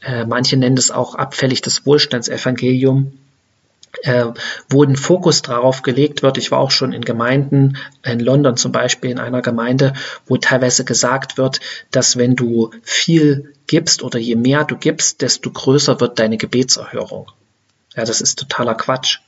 Äh, 0.01 0.27
manche 0.27 0.57
nennen 0.57 0.77
es 0.77 0.91
auch 0.91 1.15
abfällig 1.15 1.63
das 1.63 1.87
Wohlstandsevangelium 1.87 3.13
äh, 4.03 4.27
wo 4.69 4.83
ein 4.83 4.97
Fokus 4.97 5.43
darauf 5.43 5.83
gelegt 5.83 6.23
wird. 6.23 6.39
Ich 6.39 6.51
war 6.51 6.59
auch 6.59 6.71
schon 6.71 6.93
in 6.93 7.05
Gemeinden, 7.05 7.77
in 8.05 8.21
London 8.21 8.57
zum 8.57 8.73
Beispiel, 8.73 9.11
in 9.11 9.19
einer 9.19 9.43
Gemeinde, 9.43 9.93
wo 10.27 10.37
teilweise 10.37 10.85
gesagt 10.85 11.39
wird, 11.39 11.61
dass 11.91 12.17
wenn 12.17 12.37
du 12.37 12.71
viel 12.83 13.53
gibst 13.67 14.03
oder 14.03 14.19
je 14.19 14.37
mehr 14.37 14.65
du 14.65 14.77
gibst, 14.77 15.23
desto 15.23 15.51
größer 15.51 16.01
wird 16.01 16.19
deine 16.19 16.37
Gebetserhörung. 16.37 17.31
Ja, 17.95 18.07
das 18.07 18.23
ist 18.23 18.39
totaler 18.39 18.75
Quatsch. 18.75 19.19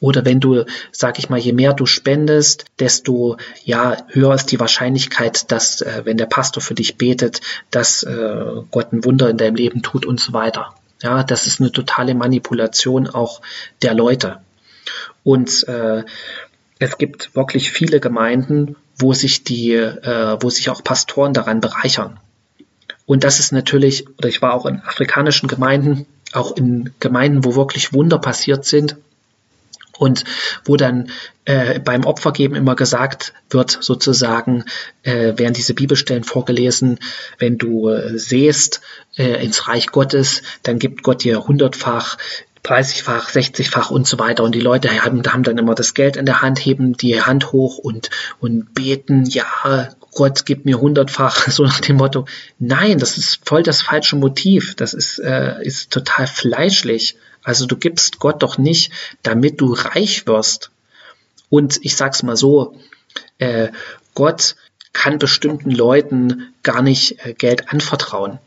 Oder 0.00 0.24
wenn 0.24 0.40
du, 0.40 0.64
sag 0.90 1.18
ich 1.18 1.28
mal, 1.28 1.38
je 1.38 1.52
mehr 1.52 1.74
du 1.74 1.84
spendest, 1.84 2.64
desto 2.78 3.36
ja 3.62 3.98
höher 4.08 4.34
ist 4.34 4.46
die 4.46 4.60
Wahrscheinlichkeit, 4.60 5.52
dass, 5.52 5.82
äh, 5.82 6.02
wenn 6.04 6.16
der 6.16 6.26
Pastor 6.26 6.62
für 6.62 6.74
dich 6.74 6.96
betet, 6.96 7.42
dass 7.70 8.04
äh, 8.04 8.44
Gott 8.70 8.92
ein 8.92 9.04
Wunder 9.04 9.28
in 9.28 9.36
deinem 9.36 9.56
Leben 9.56 9.82
tut 9.82 10.06
und 10.06 10.18
so 10.18 10.32
weiter. 10.32 10.74
Ja, 11.06 11.22
das 11.22 11.46
ist 11.46 11.60
eine 11.60 11.70
totale 11.70 12.16
Manipulation 12.16 13.06
auch 13.06 13.40
der 13.80 13.94
Leute. 13.94 14.40
Und 15.22 15.68
äh, 15.68 16.02
es 16.80 16.98
gibt 16.98 17.36
wirklich 17.36 17.70
viele 17.70 18.00
Gemeinden, 18.00 18.74
wo 18.98 19.12
sich 19.12 19.44
die, 19.44 19.74
äh, 19.74 20.36
wo 20.40 20.50
sich 20.50 20.68
auch 20.68 20.82
Pastoren 20.82 21.32
daran 21.32 21.60
bereichern. 21.60 22.18
Und 23.06 23.22
das 23.22 23.38
ist 23.38 23.52
natürlich, 23.52 24.08
oder 24.18 24.28
ich 24.28 24.42
war 24.42 24.54
auch 24.54 24.66
in 24.66 24.80
afrikanischen 24.80 25.46
Gemeinden, 25.46 26.06
auch 26.32 26.56
in 26.56 26.92
Gemeinden, 26.98 27.44
wo 27.44 27.54
wirklich 27.54 27.92
Wunder 27.92 28.18
passiert 28.18 28.64
sind, 28.64 28.96
und 29.98 30.24
wo 30.64 30.76
dann 30.76 31.10
äh, 31.44 31.78
beim 31.78 32.04
Opfergeben 32.04 32.56
immer 32.56 32.74
gesagt 32.74 33.32
wird, 33.50 33.78
sozusagen, 33.80 34.64
äh, 35.02 35.38
werden 35.38 35.54
diese 35.54 35.74
Bibelstellen 35.74 36.24
vorgelesen, 36.24 36.98
wenn 37.38 37.58
du 37.58 37.88
äh, 37.88 38.18
sehst 38.18 38.80
äh, 39.16 39.44
ins 39.44 39.68
Reich 39.68 39.88
Gottes, 39.88 40.42
dann 40.62 40.78
gibt 40.78 41.02
Gott 41.02 41.24
dir 41.24 41.46
hundertfach, 41.46 42.18
30-fach, 42.66 43.30
60-fach 43.30 43.90
und 43.90 44.08
so 44.08 44.18
weiter. 44.18 44.42
Und 44.42 44.54
die 44.54 44.60
Leute 44.60 44.90
haben, 45.04 45.22
haben 45.24 45.44
dann 45.44 45.58
immer 45.58 45.74
das 45.74 45.94
Geld 45.94 46.16
in 46.16 46.26
der 46.26 46.42
Hand, 46.42 46.58
heben 46.58 46.96
die 46.96 47.22
Hand 47.22 47.52
hoch 47.52 47.78
und, 47.78 48.10
und 48.40 48.74
beten, 48.74 49.24
ja, 49.24 49.46
Gott 50.16 50.46
gibt 50.46 50.64
mir 50.64 50.80
hundertfach, 50.80 51.48
so 51.50 51.62
nach 51.62 51.80
dem 51.80 51.96
Motto. 51.96 52.26
Nein, 52.58 52.98
das 52.98 53.18
ist 53.18 53.40
voll 53.44 53.62
das 53.62 53.82
falsche 53.82 54.16
Motiv. 54.16 54.74
Das 54.74 54.94
ist, 54.94 55.18
äh, 55.20 55.62
ist 55.62 55.92
total 55.92 56.26
fleischlich. 56.26 57.16
Also 57.46 57.66
du 57.66 57.76
gibst 57.76 58.18
Gott 58.18 58.42
doch 58.42 58.58
nicht, 58.58 58.90
damit 59.22 59.60
du 59.60 59.72
reich 59.72 60.26
wirst. 60.26 60.72
Und 61.48 61.78
ich 61.82 61.94
sag's 61.94 62.24
mal 62.24 62.36
so, 62.36 62.74
äh, 63.38 63.68
Gott 64.14 64.56
kann 64.92 65.20
bestimmten 65.20 65.70
Leuten 65.70 66.52
gar 66.64 66.82
nicht 66.82 67.24
äh, 67.24 67.34
Geld 67.34 67.72
anvertrauen. 67.72 68.40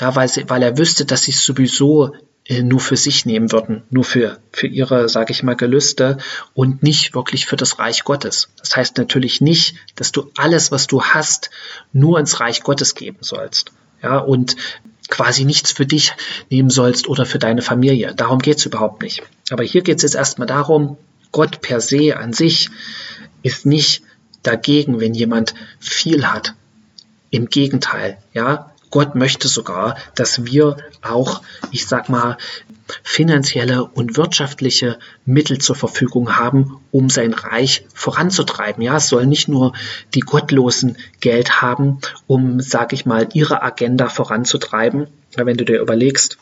Ja, 0.00 0.16
weil, 0.16 0.28
sie, 0.28 0.48
weil 0.48 0.62
er 0.62 0.78
wüsste, 0.78 1.04
dass 1.04 1.24
sie 1.24 1.32
es 1.32 1.44
sowieso 1.44 2.14
äh, 2.46 2.62
nur 2.62 2.80
für 2.80 2.96
sich 2.96 3.26
nehmen 3.26 3.52
würden, 3.52 3.82
nur 3.90 4.04
für, 4.04 4.38
für 4.52 4.68
ihre, 4.68 5.10
sage 5.10 5.32
ich 5.32 5.42
mal, 5.42 5.54
Gelüste 5.54 6.16
und 6.54 6.82
nicht 6.82 7.14
wirklich 7.14 7.44
für 7.44 7.56
das 7.56 7.78
Reich 7.78 8.04
Gottes. 8.04 8.48
Das 8.58 8.74
heißt 8.74 8.96
natürlich 8.96 9.42
nicht, 9.42 9.76
dass 9.96 10.12
du 10.12 10.30
alles, 10.34 10.72
was 10.72 10.86
du 10.86 11.02
hast, 11.02 11.50
nur 11.92 12.18
ins 12.18 12.40
Reich 12.40 12.62
Gottes 12.62 12.94
geben 12.94 13.18
sollst. 13.20 13.72
Ja, 14.02 14.16
und 14.16 14.56
quasi 15.08 15.44
nichts 15.44 15.72
für 15.72 15.86
dich 15.86 16.12
nehmen 16.50 16.70
sollst 16.70 17.08
oder 17.08 17.26
für 17.26 17.38
deine 17.38 17.62
Familie. 17.62 18.14
Darum 18.14 18.38
geht's 18.38 18.66
überhaupt 18.66 19.02
nicht. 19.02 19.22
Aber 19.50 19.62
hier 19.62 19.82
geht's 19.82 20.02
jetzt 20.02 20.14
erstmal 20.14 20.46
darum, 20.46 20.96
Gott 21.32 21.60
per 21.60 21.80
se 21.80 22.16
an 22.16 22.32
sich 22.32 22.70
ist 23.42 23.66
nicht 23.66 24.02
dagegen, 24.42 25.00
wenn 25.00 25.14
jemand 25.14 25.54
viel 25.78 26.26
hat. 26.26 26.54
Im 27.30 27.46
Gegenteil, 27.46 28.18
ja, 28.32 28.72
Gott 28.96 29.14
möchte 29.14 29.46
sogar, 29.46 29.98
dass 30.14 30.46
wir 30.46 30.78
auch, 31.02 31.42
ich 31.70 31.86
sag 31.86 32.08
mal, 32.08 32.38
finanzielle 33.02 33.84
und 33.84 34.16
wirtschaftliche 34.16 34.98
Mittel 35.26 35.58
zur 35.58 35.76
Verfügung 35.76 36.38
haben, 36.38 36.78
um 36.92 37.10
sein 37.10 37.34
Reich 37.34 37.84
voranzutreiben. 37.92 38.82
Ja, 38.82 38.96
es 38.96 39.08
sollen 39.08 39.28
nicht 39.28 39.48
nur 39.48 39.74
die 40.14 40.20
Gottlosen 40.20 40.96
Geld 41.20 41.60
haben, 41.60 41.98
um, 42.26 42.58
sag 42.60 42.94
ich 42.94 43.04
mal, 43.04 43.28
ihre 43.34 43.62
Agenda 43.62 44.08
voranzutreiben. 44.08 45.08
Wenn 45.34 45.58
du 45.58 45.66
dir 45.66 45.78
überlegst, 45.78 46.38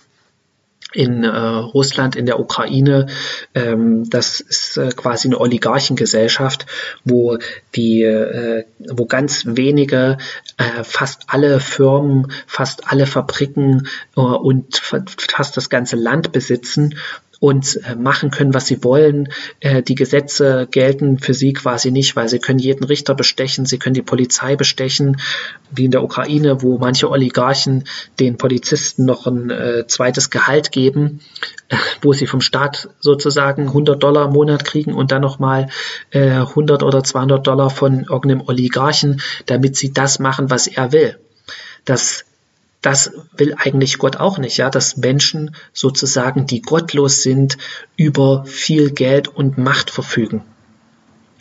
in 0.95 1.25
äh, 1.25 1.29
Russland, 1.29 2.17
in 2.17 2.27
der 2.27 2.41
Ukraine. 2.41 3.07
Ähm, 3.55 4.09
das 4.09 4.41
ist 4.41 4.77
äh, 4.77 4.91
quasi 4.91 5.29
eine 5.29 5.41
Oligarchengesellschaft, 5.41 6.67
wo 7.05 7.39
die, 7.75 8.03
äh, 8.03 8.65
wo 8.91 9.07
ganz 9.07 9.45
wenige, 9.47 10.19
äh, 10.57 10.85
fast 10.85 11.25
alle 11.29 11.61
Firmen, 11.61 12.33
fast 12.47 12.91
alle 12.91 13.07
Fabriken 13.07 13.89
äh, 14.17 14.21
und 14.21 14.77
fast 14.77 15.57
das 15.57 15.69
ganze 15.69 15.97
Land 15.97 16.33
besitzen 16.33 16.95
und 17.41 17.81
äh, 17.85 17.95
machen 17.95 18.31
können, 18.31 18.55
was 18.55 18.67
sie 18.67 18.83
wollen. 18.85 19.29
Äh, 19.61 19.83
die 19.83 19.95
Gesetze 19.95 20.67
gelten 20.71 21.19
für 21.19 21.35
sie 21.35 21.53
quasi 21.53 21.91
nicht, 21.91 22.17
weil 22.17 22.29
sie 22.29 22.39
können 22.39 22.59
jeden 22.59 22.85
Richter 22.85 23.15
bestechen, 23.15 23.67
sie 23.67 23.79
können 23.79 23.95
die 23.95 24.03
Polizei 24.03 24.57
bestechen, 24.57 25.21
wie 25.71 25.87
in 25.87 25.91
der 25.91 26.03
Ukraine, 26.03 26.63
wo 26.63 26.79
manche 26.79 27.11
Oligarchen 27.11 27.85
den 28.21 28.37
Polizisten 28.37 29.05
noch 29.05 29.27
ein 29.27 29.51
äh, 29.51 29.87
zweites 29.87 30.31
Gehalt 30.31 30.73
geben, 30.73 31.21
wo 32.03 32.13
sie 32.13 32.27
vom 32.27 32.41
Staat 32.41 32.89
sozusagen 33.01 33.69
100 33.69 34.03
Dollar 34.03 34.27
im 34.27 34.33
Monat 34.33 34.65
kriegen 34.65 34.93
und 34.93 35.13
dann 35.13 35.23
nochmal 35.23 35.69
100 36.13 36.83
oder 36.83 37.03
200 37.03 37.47
Dollar 37.47 37.71
von 37.71 38.01
irgendeinem 38.01 38.43
Oligarchen, 38.47 39.21
damit 39.47 39.77
sie 39.77 39.93
das 39.93 40.19
machen, 40.19 40.51
was 40.51 40.67
er 40.67 40.93
will. 40.93 41.19
Das 41.85 42.25
das 42.85 43.13
will 43.35 43.55
eigentlich 43.57 43.97
Gott 43.97 44.17
auch 44.17 44.37
nicht, 44.37 44.59
ja, 44.59 44.69
dass 44.69 44.99
Menschen 44.99 45.57
sozusagen, 45.73 46.47
die 46.47 46.61
gottlos 46.61 47.23
sind, 47.23 47.57
über 47.97 48.45
viel 48.45 48.91
Geld 48.91 49.27
und 49.27 49.57
Macht 49.57 49.91
verfügen. 49.91 50.45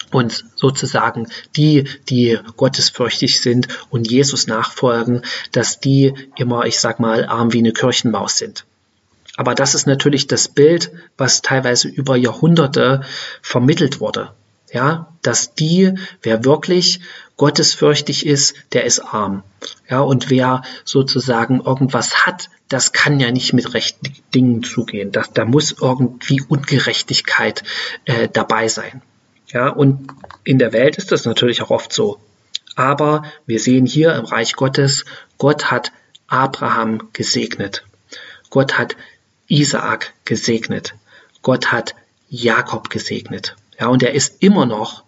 Und 0.10 0.46
sozusagen 0.56 1.28
die, 1.58 1.84
die 2.08 2.40
gottesfürchtig 2.56 3.42
sind 3.42 3.68
und 3.90 4.10
Jesus 4.10 4.48
nachfolgen, 4.48 5.24
dass 5.52 5.82
die 5.82 6.14
immer, 6.38 6.66
ich 6.66 6.80
sag 6.80 7.02
mal, 7.02 7.26
arm 7.26 7.52
wie 7.52 7.60
eine 7.60 7.74
Kirchenmaus 7.74 8.38
sind. 8.38 8.66
Aber 9.36 9.54
das 9.54 9.76
ist 9.76 9.86
natürlich 9.86 10.28
das 10.28 10.48
Bild, 10.48 10.92
was 11.18 11.42
teilweise 11.42 11.90
über 11.90 12.16
Jahrhunderte 12.16 13.02
vermittelt 13.42 14.00
wurde. 14.00 14.32
Ja, 14.72 15.14
dass 15.22 15.56
die, 15.56 15.94
wer 16.22 16.46
wirklich 16.46 17.02
gottesfürchtig 17.38 18.26
ist, 18.26 18.56
der 18.74 18.84
ist 18.86 19.00
arm. 19.00 19.44
Ja, 19.90 20.02
und 20.02 20.30
wer 20.30 20.64
sozusagen 20.86 21.62
irgendwas 21.62 22.26
hat, 22.26 22.50
das 22.70 22.92
kann 22.92 23.20
ja 23.20 23.32
nicht 23.32 23.54
mit 23.54 23.74
rechten 23.74 24.14
Dingen 24.34 24.64
zugehen. 24.64 25.12
Das, 25.12 25.32
da 25.34 25.46
muss 25.46 25.72
irgendwie 25.72 26.42
Ungerechtigkeit 26.42 27.64
äh, 28.06 28.28
dabei 28.28 28.68
sein. 28.68 29.02
Ja, 29.48 29.70
und 29.70 30.08
in 30.44 30.58
der 30.58 30.74
Welt 30.74 30.98
ist 30.98 31.12
das 31.12 31.26
natürlich 31.26 31.62
auch 31.62 31.70
oft 31.70 31.94
so. 31.94 32.20
Aber 32.76 33.24
wir 33.46 33.60
sehen 33.60 33.86
hier 33.86 34.16
im 34.16 34.26
Reich 34.26 34.54
Gottes, 34.54 35.06
Gott 35.38 35.70
hat 35.70 35.92
Abraham 36.28 37.10
gesegnet. 37.14 37.86
Gott 38.50 38.78
hat 38.78 38.96
Isaak 39.48 40.14
gesegnet. 40.26 40.96
Gott 41.44 41.72
hat 41.72 41.94
Jakob 42.30 42.90
gesegnet. 42.90 43.56
Ja, 43.80 43.88
und 43.88 44.02
er 44.02 44.14
ist 44.14 44.42
immer 44.42 44.66
noch 44.66 45.04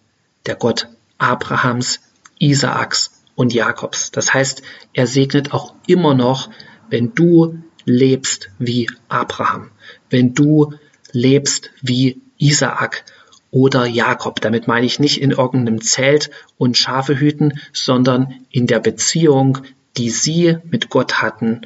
der 0.45 0.55
Gott 0.55 0.87
Abrahams, 1.17 2.01
Isaaks 2.39 3.23
und 3.35 3.53
Jakobs. 3.53 4.11
Das 4.11 4.33
heißt, 4.33 4.61
er 4.93 5.07
segnet 5.07 5.53
auch 5.53 5.75
immer 5.87 6.13
noch, 6.13 6.49
wenn 6.89 7.13
du 7.13 7.59
lebst 7.85 8.49
wie 8.59 8.89
Abraham, 9.09 9.71
wenn 10.09 10.33
du 10.33 10.73
lebst 11.11 11.71
wie 11.81 12.21
Isaak 12.37 13.05
oder 13.51 13.85
Jakob. 13.85 14.41
Damit 14.41 14.67
meine 14.67 14.85
ich 14.85 14.99
nicht 14.99 15.21
in 15.21 15.31
irgendeinem 15.31 15.81
Zelt 15.81 16.31
und 16.57 16.77
Schafe 16.77 17.19
hüten, 17.19 17.61
sondern 17.73 18.45
in 18.51 18.67
der 18.67 18.79
Beziehung, 18.79 19.59
die 19.97 20.09
sie 20.09 20.57
mit 20.69 20.89
Gott 20.89 21.21
hatten. 21.21 21.61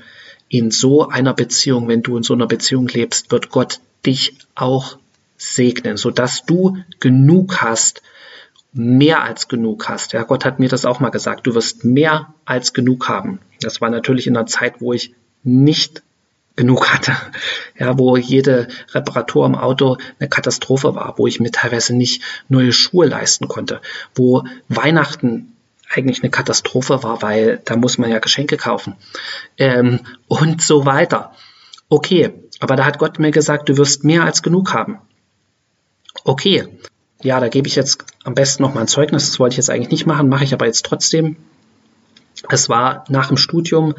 In 0.49 0.71
so 0.71 1.07
einer 1.07 1.33
Beziehung, 1.33 1.87
wenn 1.87 2.03
du 2.03 2.17
in 2.17 2.23
so 2.23 2.33
einer 2.33 2.47
Beziehung 2.47 2.87
lebst, 2.87 3.31
wird 3.31 3.49
Gott 3.49 3.79
dich 4.05 4.37
auch 4.55 4.97
segnen, 5.37 5.97
sodass 5.97 6.45
du 6.45 6.77
genug 6.99 7.61
hast, 7.61 8.01
mehr 8.71 9.23
als 9.23 9.47
genug 9.47 9.89
hast. 9.89 10.13
Ja, 10.13 10.23
Gott 10.23 10.45
hat 10.45 10.59
mir 10.59 10.69
das 10.69 10.85
auch 10.85 10.99
mal 10.99 11.09
gesagt. 11.09 11.47
Du 11.47 11.55
wirst 11.55 11.83
mehr 11.83 12.33
als 12.45 12.73
genug 12.73 13.09
haben. 13.09 13.39
Das 13.61 13.81
war 13.81 13.89
natürlich 13.89 14.27
in 14.27 14.37
einer 14.37 14.45
Zeit, 14.45 14.79
wo 14.79 14.93
ich 14.93 15.15
nicht 15.43 16.03
genug 16.55 16.93
hatte. 16.93 17.15
Ja, 17.77 17.97
wo 17.97 18.17
jede 18.17 18.67
Reparatur 18.91 19.45
im 19.45 19.55
Auto 19.55 19.97
eine 20.19 20.27
Katastrophe 20.27 20.93
war, 20.93 21.17
wo 21.17 21.25
ich 21.25 21.39
mir 21.39 21.51
teilweise 21.51 21.95
nicht 21.95 22.21
neue 22.49 22.73
Schuhe 22.73 23.07
leisten 23.07 23.47
konnte, 23.47 23.81
wo 24.13 24.43
Weihnachten 24.67 25.55
eigentlich 25.89 26.21
eine 26.21 26.29
Katastrophe 26.29 27.01
war, 27.01 27.21
weil 27.21 27.61
da 27.65 27.75
muss 27.75 27.97
man 27.97 28.11
ja 28.11 28.19
Geschenke 28.19 28.57
kaufen 28.57 28.95
ähm, 29.57 30.01
und 30.27 30.61
so 30.61 30.85
weiter. 30.85 31.33
Okay, 31.87 32.33
aber 32.59 32.75
da 32.75 32.85
hat 32.85 32.99
Gott 32.99 33.19
mir 33.19 33.31
gesagt, 33.31 33.69
du 33.69 33.77
wirst 33.77 34.03
mehr 34.03 34.23
als 34.23 34.43
genug 34.43 34.73
haben. 34.73 34.99
Okay, 36.25 36.67
ja, 37.21 37.39
da 37.39 37.49
gebe 37.49 37.67
ich 37.67 37.75
jetzt 37.75 38.05
am 38.23 38.33
besten 38.33 38.63
noch 38.63 38.73
mal 38.73 38.81
ein 38.81 38.87
Zeugnis. 38.87 39.29
Das 39.29 39.39
wollte 39.39 39.53
ich 39.53 39.57
jetzt 39.57 39.69
eigentlich 39.69 39.91
nicht 39.91 40.05
machen, 40.05 40.29
mache 40.29 40.43
ich 40.43 40.53
aber 40.53 40.65
jetzt 40.65 40.85
trotzdem. 40.85 41.35
Es 42.49 42.69
war 42.69 43.03
nach 43.09 43.27
dem 43.27 43.37
Studium, 43.37 43.95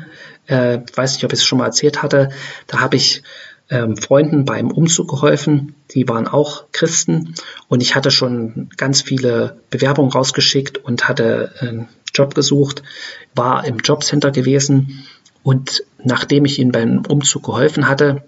äh, 0.47 0.79
weiß 0.95 1.15
nicht, 1.15 1.25
ob 1.25 1.33
ich 1.33 1.41
es 1.41 1.45
schon 1.45 1.59
mal 1.59 1.67
erzählt 1.67 2.03
hatte, 2.03 2.31
da 2.67 2.81
habe 2.81 2.97
ich 2.97 3.23
ähm, 3.69 3.97
Freunden 3.97 4.45
beim 4.45 4.71
Umzug 4.71 5.09
geholfen, 5.09 5.75
die 5.93 6.09
waren 6.09 6.27
auch 6.27 6.65
Christen 6.73 7.35
und 7.69 7.83
ich 7.83 7.95
hatte 7.95 8.11
schon 8.11 8.71
ganz 8.77 9.03
viele 9.03 9.61
Bewerbungen 9.71 10.11
rausgeschickt 10.11 10.79
und 10.79 11.09
hatte 11.09 11.53
einen 11.61 11.89
Job 12.15 12.35
gesucht, 12.35 12.83
war 13.35 13.65
im 13.67 13.79
Jobcenter 13.79 14.31
gewesen 14.31 15.05
und 15.43 15.85
nachdem 16.03 16.45
ich 16.47 16.59
ihnen 16.59 16.73
beim 16.73 17.03
Umzug 17.07 17.45
geholfen 17.45 17.89
hatte, 17.89 18.23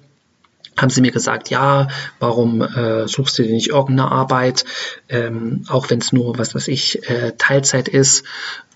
haben 0.77 0.91
sie 0.91 1.01
mir 1.01 1.13
gesagt, 1.13 1.51
ja, 1.51 1.89
warum 2.19 2.63
äh, 2.63 3.07
suchst 3.07 3.39
du 3.39 3.43
dir 3.43 3.53
nicht 3.53 3.69
irgendeine 3.69 4.11
Arbeit, 4.11 4.65
ähm, 5.09 5.65
auch 5.69 5.91
wenn 5.91 5.99
es 5.99 6.13
nur, 6.13 6.39
was 6.39 6.55
weiß 6.55 6.69
ich, 6.69 7.09
äh, 7.09 7.33
Teilzeit 7.37 7.89
ist 7.89 8.25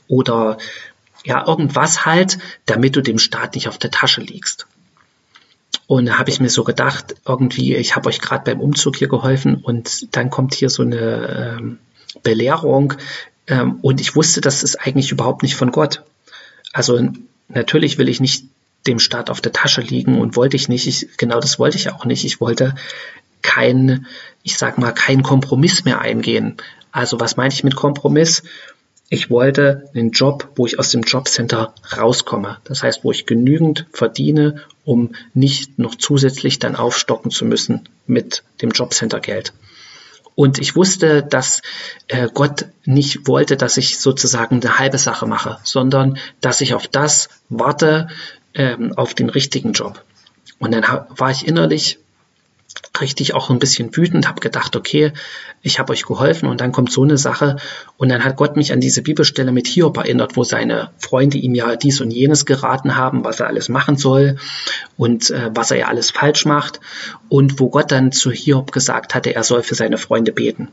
oder 0.08 0.58
ja, 1.24 1.46
irgendwas 1.46 2.06
halt, 2.06 2.38
damit 2.66 2.96
du 2.96 3.02
dem 3.02 3.18
Staat 3.18 3.54
nicht 3.54 3.68
auf 3.68 3.78
der 3.78 3.90
Tasche 3.90 4.20
liegst. 4.20 4.66
Und 5.88 6.06
da 6.06 6.18
habe 6.18 6.30
ich 6.30 6.40
mir 6.40 6.50
so 6.50 6.64
gedacht, 6.64 7.16
irgendwie, 7.26 7.74
ich 7.76 7.96
habe 7.96 8.08
euch 8.08 8.20
gerade 8.20 8.44
beim 8.44 8.60
Umzug 8.60 8.96
hier 8.96 9.08
geholfen 9.08 9.56
und 9.56 10.16
dann 10.16 10.30
kommt 10.30 10.54
hier 10.54 10.68
so 10.68 10.82
eine 10.82 11.56
ähm, 11.58 11.78
Belehrung 12.22 12.94
ähm, 13.46 13.78
und 13.82 14.00
ich 14.00 14.16
wusste, 14.16 14.40
das 14.40 14.62
ist 14.62 14.76
eigentlich 14.76 15.12
überhaupt 15.12 15.42
nicht 15.42 15.54
von 15.54 15.70
Gott. 15.70 16.02
Also 16.72 17.08
natürlich 17.48 17.98
will 17.98 18.08
ich 18.08 18.20
nicht 18.20 18.46
dem 18.86 18.98
Staat 18.98 19.30
auf 19.30 19.40
der 19.40 19.52
Tasche 19.52 19.80
liegen 19.80 20.20
und 20.20 20.36
wollte 20.36 20.56
ich 20.56 20.68
nicht. 20.68 20.86
Ich, 20.86 21.16
genau 21.16 21.40
das 21.40 21.58
wollte 21.58 21.76
ich 21.76 21.90
auch 21.90 22.04
nicht. 22.04 22.24
Ich 22.24 22.40
wollte 22.40 22.74
kein, 23.42 24.06
ich 24.42 24.58
sag 24.58 24.78
mal, 24.78 24.92
keinen 24.92 25.22
Kompromiss 25.22 25.84
mehr 25.84 26.00
eingehen. 26.00 26.56
Also 26.92 27.20
was 27.20 27.36
meinte 27.36 27.54
ich 27.54 27.64
mit 27.64 27.76
Kompromiss? 27.76 28.42
Ich 29.08 29.30
wollte 29.30 29.88
einen 29.94 30.10
Job, 30.10 30.48
wo 30.56 30.66
ich 30.66 30.78
aus 30.78 30.90
dem 30.90 31.02
Jobcenter 31.02 31.72
rauskomme. 31.96 32.58
Das 32.64 32.82
heißt, 32.82 33.04
wo 33.04 33.12
ich 33.12 33.26
genügend 33.26 33.86
verdiene, 33.92 34.62
um 34.84 35.14
nicht 35.32 35.78
noch 35.78 35.94
zusätzlich 35.94 36.58
dann 36.58 36.74
aufstocken 36.74 37.30
zu 37.30 37.44
müssen 37.44 37.88
mit 38.06 38.42
dem 38.62 38.70
Jobcenter-Geld. 38.70 39.52
Und 40.34 40.58
ich 40.58 40.76
wusste, 40.76 41.22
dass 41.22 41.62
äh, 42.08 42.28
Gott 42.32 42.66
nicht 42.84 43.26
wollte, 43.26 43.56
dass 43.56 43.78
ich 43.78 43.98
sozusagen 43.98 44.56
eine 44.56 44.78
halbe 44.78 44.98
Sache 44.98 45.26
mache, 45.26 45.58
sondern 45.64 46.18
dass 46.42 46.60
ich 46.60 46.74
auf 46.74 46.86
das 46.88 47.30
warte, 47.48 48.08
ähm, 48.56 48.92
auf 48.96 49.14
den 49.14 49.30
richtigen 49.30 49.72
Job. 49.72 50.02
Und 50.58 50.72
dann 50.72 50.84
war 51.10 51.30
ich 51.30 51.46
innerlich 51.46 51.98
richtig 53.00 53.34
auch 53.34 53.50
ein 53.50 53.58
bisschen 53.58 53.94
wütend, 53.96 54.28
habe 54.28 54.40
gedacht, 54.40 54.76
okay, 54.76 55.12
ich 55.62 55.78
habe 55.78 55.92
euch 55.92 56.04
geholfen 56.04 56.48
und 56.48 56.60
dann 56.60 56.72
kommt 56.72 56.90
so 56.90 57.02
eine 57.02 57.18
Sache 57.18 57.56
und 57.96 58.08
dann 58.08 58.24
hat 58.24 58.36
Gott 58.36 58.56
mich 58.56 58.72
an 58.72 58.80
diese 58.80 59.02
Bibelstelle 59.02 59.52
mit 59.52 59.66
Hiob 59.66 59.96
erinnert, 59.96 60.36
wo 60.36 60.44
seine 60.44 60.90
Freunde 60.98 61.38
ihm 61.38 61.54
ja 61.54 61.76
dies 61.76 62.00
und 62.00 62.10
jenes 62.10 62.46
geraten 62.46 62.96
haben, 62.96 63.24
was 63.24 63.40
er 63.40 63.46
alles 63.46 63.68
machen 63.68 63.96
soll 63.96 64.36
und 64.96 65.30
äh, 65.30 65.50
was 65.54 65.70
er 65.70 65.78
ja 65.78 65.86
alles 65.88 66.10
falsch 66.10 66.44
macht 66.44 66.80
und 67.28 67.60
wo 67.60 67.70
Gott 67.70 67.92
dann 67.92 68.12
zu 68.12 68.30
Hiob 68.30 68.72
gesagt 68.72 69.14
hatte, 69.14 69.34
er 69.34 69.42
soll 69.42 69.62
für 69.62 69.74
seine 69.74 69.98
Freunde 69.98 70.32
beten. 70.32 70.68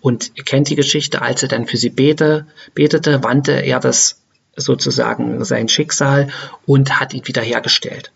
Und 0.00 0.32
ihr 0.34 0.44
kennt 0.44 0.68
die 0.68 0.76
Geschichte, 0.76 1.22
als 1.22 1.42
er 1.42 1.48
dann 1.48 1.66
für 1.66 1.76
sie 1.76 1.90
bete, 1.90 2.46
betete, 2.74 3.22
wandte 3.22 3.52
er 3.52 3.78
das 3.78 4.21
sozusagen 4.56 5.44
sein 5.44 5.68
Schicksal 5.68 6.28
und 6.66 7.00
hat 7.00 7.14
ihn 7.14 7.26
wiederhergestellt. 7.26 8.12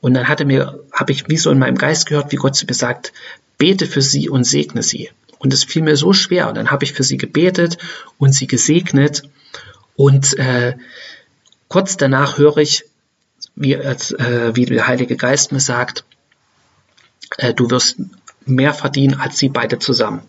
Und 0.00 0.14
dann 0.14 0.28
hatte 0.28 0.44
mir, 0.44 0.80
habe 0.92 1.12
ich 1.12 1.28
wie 1.28 1.38
so 1.38 1.50
in 1.50 1.58
meinem 1.58 1.78
Geist 1.78 2.06
gehört, 2.06 2.30
wie 2.32 2.36
Gott 2.36 2.54
zu 2.54 2.66
mir 2.66 2.74
sagt, 2.74 3.12
bete 3.56 3.86
für 3.86 4.02
sie 4.02 4.28
und 4.28 4.44
segne 4.44 4.82
sie. 4.82 5.10
Und 5.38 5.52
es 5.52 5.64
fiel 5.64 5.82
mir 5.82 5.96
so 5.96 6.12
schwer. 6.12 6.48
Und 6.48 6.56
dann 6.56 6.70
habe 6.70 6.84
ich 6.84 6.92
für 6.92 7.02
sie 7.02 7.16
gebetet 7.16 7.78
und 8.18 8.34
sie 8.34 8.46
gesegnet. 8.46 9.22
Und 9.96 10.38
äh, 10.38 10.74
kurz 11.68 11.96
danach 11.96 12.38
höre 12.38 12.58
ich, 12.58 12.84
wie, 13.54 13.74
äh, 13.74 13.96
wie 14.54 14.66
der 14.66 14.86
Heilige 14.86 15.16
Geist 15.16 15.52
mir 15.52 15.60
sagt, 15.60 16.04
äh, 17.38 17.54
du 17.54 17.70
wirst 17.70 17.96
mehr 18.46 18.74
verdienen 18.74 19.20
als 19.20 19.38
sie 19.38 19.48
beide 19.48 19.78
zusammen. 19.78 20.22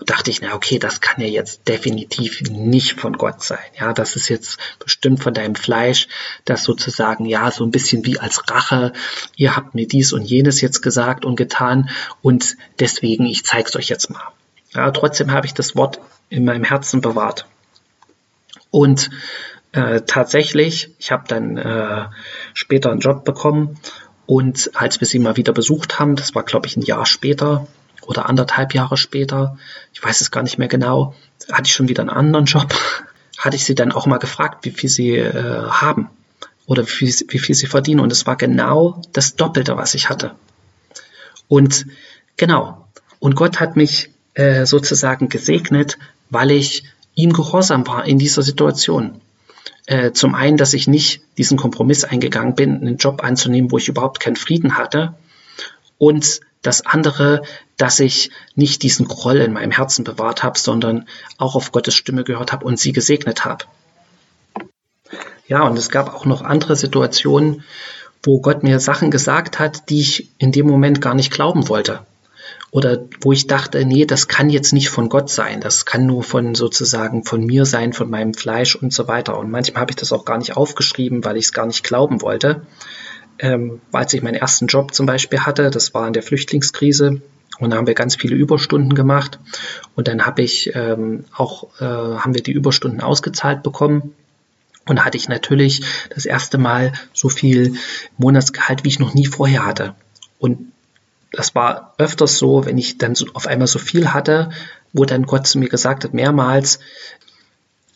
Dachte 0.00 0.30
ich, 0.30 0.40
na 0.40 0.54
okay, 0.54 0.80
das 0.80 1.00
kann 1.00 1.20
ja 1.20 1.28
jetzt 1.28 1.68
definitiv 1.68 2.42
nicht 2.50 2.98
von 2.98 3.12
Gott 3.12 3.42
sein. 3.42 3.60
Ja, 3.78 3.92
das 3.92 4.16
ist 4.16 4.28
jetzt 4.28 4.58
bestimmt 4.80 5.22
von 5.22 5.34
deinem 5.34 5.54
Fleisch, 5.54 6.08
das 6.44 6.64
sozusagen, 6.64 7.26
ja, 7.26 7.50
so 7.52 7.64
ein 7.64 7.70
bisschen 7.70 8.04
wie 8.04 8.18
als 8.18 8.50
Rache, 8.50 8.92
ihr 9.36 9.54
habt 9.54 9.76
mir 9.76 9.86
dies 9.86 10.12
und 10.12 10.24
jenes 10.24 10.60
jetzt 10.60 10.82
gesagt 10.82 11.24
und 11.24 11.36
getan 11.36 11.90
und 12.22 12.56
deswegen, 12.80 13.26
ich 13.26 13.44
zeig's 13.44 13.76
euch 13.76 13.88
jetzt 13.88 14.10
mal. 14.10 14.32
Ja, 14.74 14.90
trotzdem 14.90 15.30
habe 15.30 15.46
ich 15.46 15.54
das 15.54 15.76
Wort 15.76 16.00
in 16.28 16.44
meinem 16.44 16.64
Herzen 16.64 17.00
bewahrt. 17.00 17.46
Und 18.70 19.10
äh, 19.70 20.00
tatsächlich, 20.00 20.90
ich 20.98 21.12
habe 21.12 21.24
dann 21.28 21.56
äh, 21.56 22.06
später 22.52 22.90
einen 22.90 23.00
Job 23.00 23.24
bekommen 23.24 23.78
und 24.26 24.72
als 24.74 25.00
wir 25.00 25.06
sie 25.06 25.20
mal 25.20 25.36
wieder 25.36 25.52
besucht 25.52 26.00
haben, 26.00 26.16
das 26.16 26.34
war 26.34 26.42
glaube 26.42 26.66
ich 26.66 26.76
ein 26.76 26.82
Jahr 26.82 27.06
später, 27.06 27.68
oder 28.06 28.28
anderthalb 28.28 28.74
Jahre 28.74 28.96
später, 28.96 29.58
ich 29.92 30.02
weiß 30.02 30.20
es 30.20 30.30
gar 30.30 30.42
nicht 30.42 30.58
mehr 30.58 30.68
genau, 30.68 31.14
hatte 31.50 31.66
ich 31.66 31.74
schon 31.74 31.88
wieder 31.88 32.02
einen 32.02 32.10
anderen 32.10 32.44
Job, 32.46 32.74
hatte 33.38 33.56
ich 33.56 33.64
sie 33.64 33.74
dann 33.74 33.92
auch 33.92 34.06
mal 34.06 34.18
gefragt, 34.18 34.64
wie 34.64 34.70
viel 34.70 34.88
sie 34.88 35.16
äh, 35.16 35.68
haben 35.68 36.10
oder 36.66 36.84
wie 36.84 36.90
viel, 36.90 37.14
wie 37.28 37.38
viel 37.38 37.54
sie 37.54 37.66
verdienen. 37.66 38.00
Und 38.00 38.12
es 38.12 38.26
war 38.26 38.36
genau 38.36 39.02
das 39.12 39.36
Doppelte, 39.36 39.76
was 39.76 39.94
ich 39.94 40.08
hatte. 40.08 40.34
Und 41.48 41.86
genau, 42.36 42.86
und 43.18 43.36
Gott 43.36 43.60
hat 43.60 43.76
mich 43.76 44.10
äh, 44.34 44.66
sozusagen 44.66 45.28
gesegnet, 45.28 45.98
weil 46.30 46.50
ich 46.50 46.84
ihm 47.14 47.32
gehorsam 47.32 47.86
war 47.86 48.04
in 48.04 48.18
dieser 48.18 48.42
Situation. 48.42 49.20
Äh, 49.86 50.12
zum 50.12 50.34
einen, 50.34 50.56
dass 50.56 50.72
ich 50.72 50.88
nicht 50.88 51.22
diesen 51.36 51.58
Kompromiss 51.58 52.04
eingegangen 52.04 52.54
bin, 52.54 52.80
einen 52.80 52.96
Job 52.96 53.22
anzunehmen, 53.22 53.70
wo 53.70 53.78
ich 53.78 53.88
überhaupt 53.88 54.20
keinen 54.20 54.36
Frieden 54.36 54.78
hatte. 54.78 55.14
Und 55.98 56.40
das 56.64 56.84
andere, 56.84 57.42
dass 57.76 58.00
ich 58.00 58.30
nicht 58.54 58.82
diesen 58.82 59.06
Groll 59.06 59.36
in 59.36 59.52
meinem 59.52 59.70
Herzen 59.70 60.02
bewahrt 60.04 60.42
habe, 60.42 60.58
sondern 60.58 61.06
auch 61.38 61.54
auf 61.54 61.70
Gottes 61.72 61.94
Stimme 61.94 62.24
gehört 62.24 62.52
habe 62.52 62.64
und 62.64 62.78
sie 62.78 62.92
gesegnet 62.92 63.44
habe. 63.44 63.64
Ja, 65.46 65.62
und 65.62 65.78
es 65.78 65.90
gab 65.90 66.12
auch 66.12 66.24
noch 66.24 66.42
andere 66.42 66.74
Situationen, 66.74 67.62
wo 68.22 68.40
Gott 68.40 68.62
mir 68.62 68.80
Sachen 68.80 69.10
gesagt 69.10 69.58
hat, 69.58 69.90
die 69.90 70.00
ich 70.00 70.30
in 70.38 70.52
dem 70.52 70.66
Moment 70.66 71.02
gar 71.02 71.14
nicht 71.14 71.30
glauben 71.30 71.68
wollte. 71.68 72.00
Oder 72.70 73.04
wo 73.20 73.30
ich 73.32 73.46
dachte, 73.46 73.84
nee, 73.84 74.06
das 74.06 74.26
kann 74.26 74.50
jetzt 74.50 74.72
nicht 74.72 74.88
von 74.88 75.08
Gott 75.08 75.30
sein. 75.30 75.60
Das 75.60 75.84
kann 75.84 76.06
nur 76.06 76.22
von 76.22 76.54
sozusagen 76.54 77.24
von 77.24 77.44
mir 77.44 77.66
sein, 77.66 77.92
von 77.92 78.10
meinem 78.10 78.34
Fleisch 78.34 78.74
und 78.74 78.92
so 78.92 79.06
weiter. 79.06 79.38
Und 79.38 79.50
manchmal 79.50 79.82
habe 79.82 79.92
ich 79.92 79.96
das 79.96 80.12
auch 80.12 80.24
gar 80.24 80.38
nicht 80.38 80.56
aufgeschrieben, 80.56 81.24
weil 81.24 81.36
ich 81.36 81.44
es 81.44 81.52
gar 81.52 81.66
nicht 81.66 81.84
glauben 81.84 82.22
wollte 82.22 82.62
ähm, 83.44 83.80
als 83.92 84.14
ich 84.14 84.22
meinen 84.22 84.36
ersten 84.36 84.66
Job 84.66 84.94
zum 84.94 85.06
Beispiel 85.06 85.40
hatte, 85.40 85.70
das 85.70 85.94
war 85.94 86.06
in 86.06 86.14
der 86.14 86.22
Flüchtlingskrise, 86.22 87.20
und 87.58 87.70
da 87.70 87.76
haben 87.76 87.86
wir 87.86 87.94
ganz 87.94 88.16
viele 88.16 88.34
Überstunden 88.34 88.94
gemacht. 88.94 89.38
Und 89.94 90.08
dann 90.08 90.26
habe 90.26 90.42
ich 90.42 90.74
ähm, 90.74 91.24
auch, 91.32 91.68
äh, 91.80 91.84
haben 91.84 92.34
wir 92.34 92.42
die 92.42 92.52
Überstunden 92.52 93.00
ausgezahlt 93.00 93.62
bekommen. 93.62 94.12
Und 94.86 94.96
da 94.96 95.04
hatte 95.04 95.16
ich 95.16 95.28
natürlich 95.28 95.82
das 96.10 96.26
erste 96.26 96.58
Mal 96.58 96.92
so 97.12 97.28
viel 97.28 97.74
Monatsgehalt, 98.18 98.84
wie 98.84 98.88
ich 98.88 98.98
noch 98.98 99.14
nie 99.14 99.26
vorher 99.26 99.64
hatte. 99.64 99.94
Und 100.38 100.72
das 101.30 101.54
war 101.54 101.94
öfters 101.98 102.38
so, 102.38 102.66
wenn 102.66 102.76
ich 102.76 102.98
dann 102.98 103.14
so 103.14 103.26
auf 103.34 103.46
einmal 103.46 103.68
so 103.68 103.78
viel 103.78 104.12
hatte, 104.12 104.50
wo 104.92 105.04
dann 105.04 105.24
Gott 105.24 105.46
zu 105.46 105.58
mir 105.58 105.68
gesagt 105.68 106.04
hat, 106.04 106.12
mehrmals, 106.12 106.80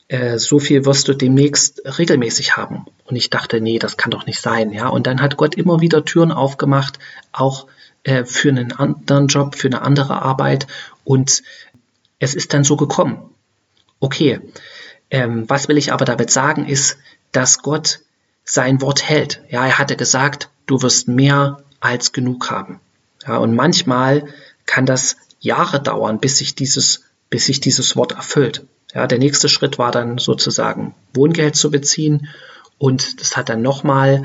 äh, 0.09 0.39
so 0.39 0.59
viel 0.59 0.85
wirst 0.85 1.09
du 1.09 1.15
demnächst 1.15 1.83
regelmäßig 1.99 2.57
haben. 2.57 2.87
Und 3.05 3.17
ich 3.17 3.31
dachte, 3.31 3.61
nee, 3.61 3.79
das 3.79 3.97
kann 3.97 4.11
doch 4.11 4.27
nicht 4.27 4.41
sein, 4.41 4.73
ja. 4.73 4.89
Und 4.89 5.07
dann 5.07 5.21
hat 5.21 5.37
Gott 5.37 5.55
immer 5.55 5.81
wieder 5.81 6.05
Türen 6.05 6.33
aufgemacht, 6.33 6.99
auch 7.33 7.67
äh, 8.05 8.25
für 8.25 8.49
einen 8.49 8.73
anderen 8.73 9.29
Job, 9.29 9.55
für 9.55 9.69
eine 9.69 9.83
andere 9.83 10.23
Arbeit. 10.23 10.67
Und 11.05 11.43
es 12.19 12.35
ist 12.35 12.55
dann 12.55 12.65
so 12.65 12.77
gekommen. 12.77 13.31
Okay, 14.01 14.41
ähm, 15.11 15.45
was 15.49 15.69
will 15.69 15.79
ich 15.79 15.93
aber 15.93 16.05
damit 16.05 16.31
sagen, 16.31 16.67
ist, 16.67 16.97
dass 17.33 17.63
Gott 17.63 18.01
sein 18.45 18.81
Wort 18.81 19.09
hält. 19.09 19.43
Ja, 19.51 19.67
er 19.67 19.79
hatte 19.79 19.97
gesagt, 19.97 20.49
du 20.67 20.81
wirst 20.83 21.09
mehr 21.09 21.63
als 21.81 22.13
genug 22.13 22.51
haben. 22.51 22.81
Ja, 23.27 23.37
und 23.37 23.55
manchmal 23.55 24.25
kann 24.65 24.87
das 24.87 25.17
Jahre 25.41 25.83
dauern, 25.83 26.19
bis 26.19 26.39
sich 26.39 26.55
dieses, 26.55 27.05
bis 27.31 27.47
sich 27.47 27.61
dieses 27.61 27.97
Wort 27.97 28.13
erfüllt. 28.13 28.67
Ja, 28.95 29.07
der 29.07 29.19
nächste 29.19 29.49
Schritt 29.49 29.79
war 29.79 29.91
dann 29.91 30.19
sozusagen 30.19 30.95
Wohngeld 31.13 31.57
zu 31.57 31.71
beziehen 31.71 32.29
und 32.79 33.21
das 33.21 33.37
hat 33.37 33.49
dann 33.49 33.61
nochmal, 33.61 34.23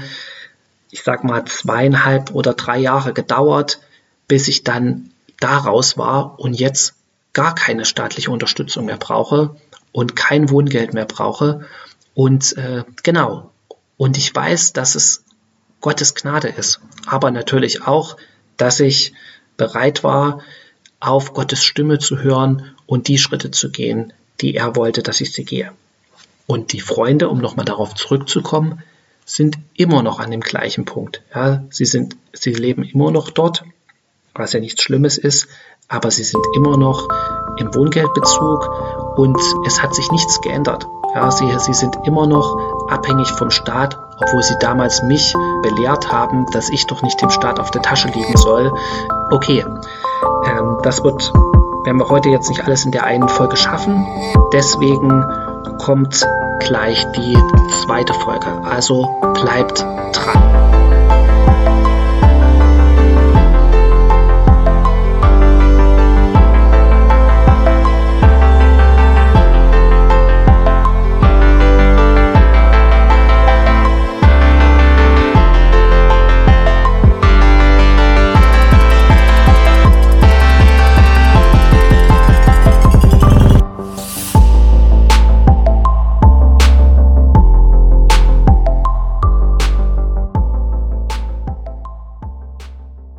ich 0.90 1.04
sag 1.04 1.24
mal, 1.24 1.44
zweieinhalb 1.46 2.32
oder 2.32 2.54
drei 2.54 2.78
Jahre 2.78 3.14
gedauert, 3.14 3.80
bis 4.28 4.48
ich 4.48 4.64
dann 4.64 5.12
daraus 5.40 5.98
war 5.98 6.40
und 6.40 6.54
jetzt 6.54 6.96
gar 7.34 7.56
keine 7.56 7.84
staatliche 7.84 8.32
Unterstützung 8.32 8.86
mehr 8.86 8.98
brauche 8.98 9.56
und 9.92 10.16
kein 10.16 10.50
Wohngeld 10.50 10.94
mehr 10.94 11.06
brauche. 11.06 11.68
Und 12.14 12.56
äh, 12.58 12.84
genau, 13.02 13.52
und 13.98 14.18
ich 14.18 14.34
weiß, 14.34 14.74
dass 14.74 14.96
es 14.96 15.26
Gottes 15.82 16.16
Gnade 16.16 16.48
ist, 16.48 16.80
aber 17.06 17.32
natürlich 17.32 17.86
auch, 17.86 18.16
dass 18.56 18.80
ich 18.80 19.14
bereit 19.58 20.04
war, 20.04 20.42
auf 21.00 21.34
Gottes 21.34 21.64
Stimme 21.64 22.00
zu 22.00 22.20
hören 22.20 22.76
und 22.86 23.10
die 23.10 23.18
Schritte 23.18 23.52
zu 23.52 23.70
gehen, 23.70 24.14
die 24.44 24.56
er 24.56 24.76
wollte, 24.76 25.02
dass 25.02 25.22
ich 25.22 25.34
sie 25.34 25.46
gehe. 25.46 25.72
Und 26.46 26.74
die 26.74 26.82
Freunde, 26.82 27.30
um 27.30 27.40
nochmal 27.40 27.66
darauf 27.66 27.96
zurückzukommen, 27.96 28.84
sind 29.26 29.58
immer 29.76 30.04
noch 30.04 30.20
an 30.20 30.32
dem 30.32 30.42
gleichen 30.42 30.84
Punkt. 30.86 31.22
Ja, 31.34 31.64
sie 31.70 31.86
sind, 31.86 32.18
sie 32.34 32.54
leben 32.54 32.84
immer 32.84 33.10
noch 33.12 33.30
dort, 33.30 33.64
was 34.36 34.52
ja 34.54 34.60
nichts 34.60 34.84
Schlimmes 34.84 35.18
ist, 35.18 35.48
aber 35.88 36.12
sie 36.12 36.24
sind 36.24 36.46
immer 36.56 36.76
noch 36.76 37.08
im 37.58 37.74
Wohngeldbezug 37.74 39.18
und 39.18 39.40
es 39.66 39.82
hat 39.82 39.96
sich 39.96 40.12
nichts 40.12 40.42
geändert. 40.42 40.86
Ja, 41.16 41.32
sie, 41.32 41.48
sie 41.60 41.74
sind 41.74 41.96
immer 42.06 42.28
noch 42.28 42.58
abhängig 42.90 43.30
vom 43.32 43.52
Staat, 43.52 43.98
obwohl 44.20 44.44
sie 44.44 44.58
damals 44.60 45.04
mich 45.04 45.34
belehrt 45.62 46.12
haben, 46.12 46.48
dass 46.52 46.70
ich 46.70 46.86
doch 46.88 47.02
nicht 47.02 47.22
dem 47.22 47.30
Staat 47.30 47.60
auf 47.60 47.72
der 47.72 47.84
Tasche 47.84 48.10
liegen 48.10 48.36
soll. 48.36 48.74
Okay, 49.30 49.64
ähm, 50.46 50.80
das 50.82 51.04
wird, 51.04 51.32
werden 51.84 51.98
wir 51.98 52.10
heute 52.10 52.30
jetzt 52.30 52.50
nicht 52.50 52.64
alles 52.64 52.86
in 52.86 52.92
der 52.92 53.04
einen 53.04 53.28
Folge 53.30 53.58
schaffen. 53.58 54.06
Deswegen 54.54 55.26
kommt 55.80 56.26
gleich 56.60 57.06
die 57.12 57.38
zweite 57.84 58.14
Folge. 58.14 58.48
Also 58.64 59.08
bleibt 59.34 59.80
dran. 60.14 60.73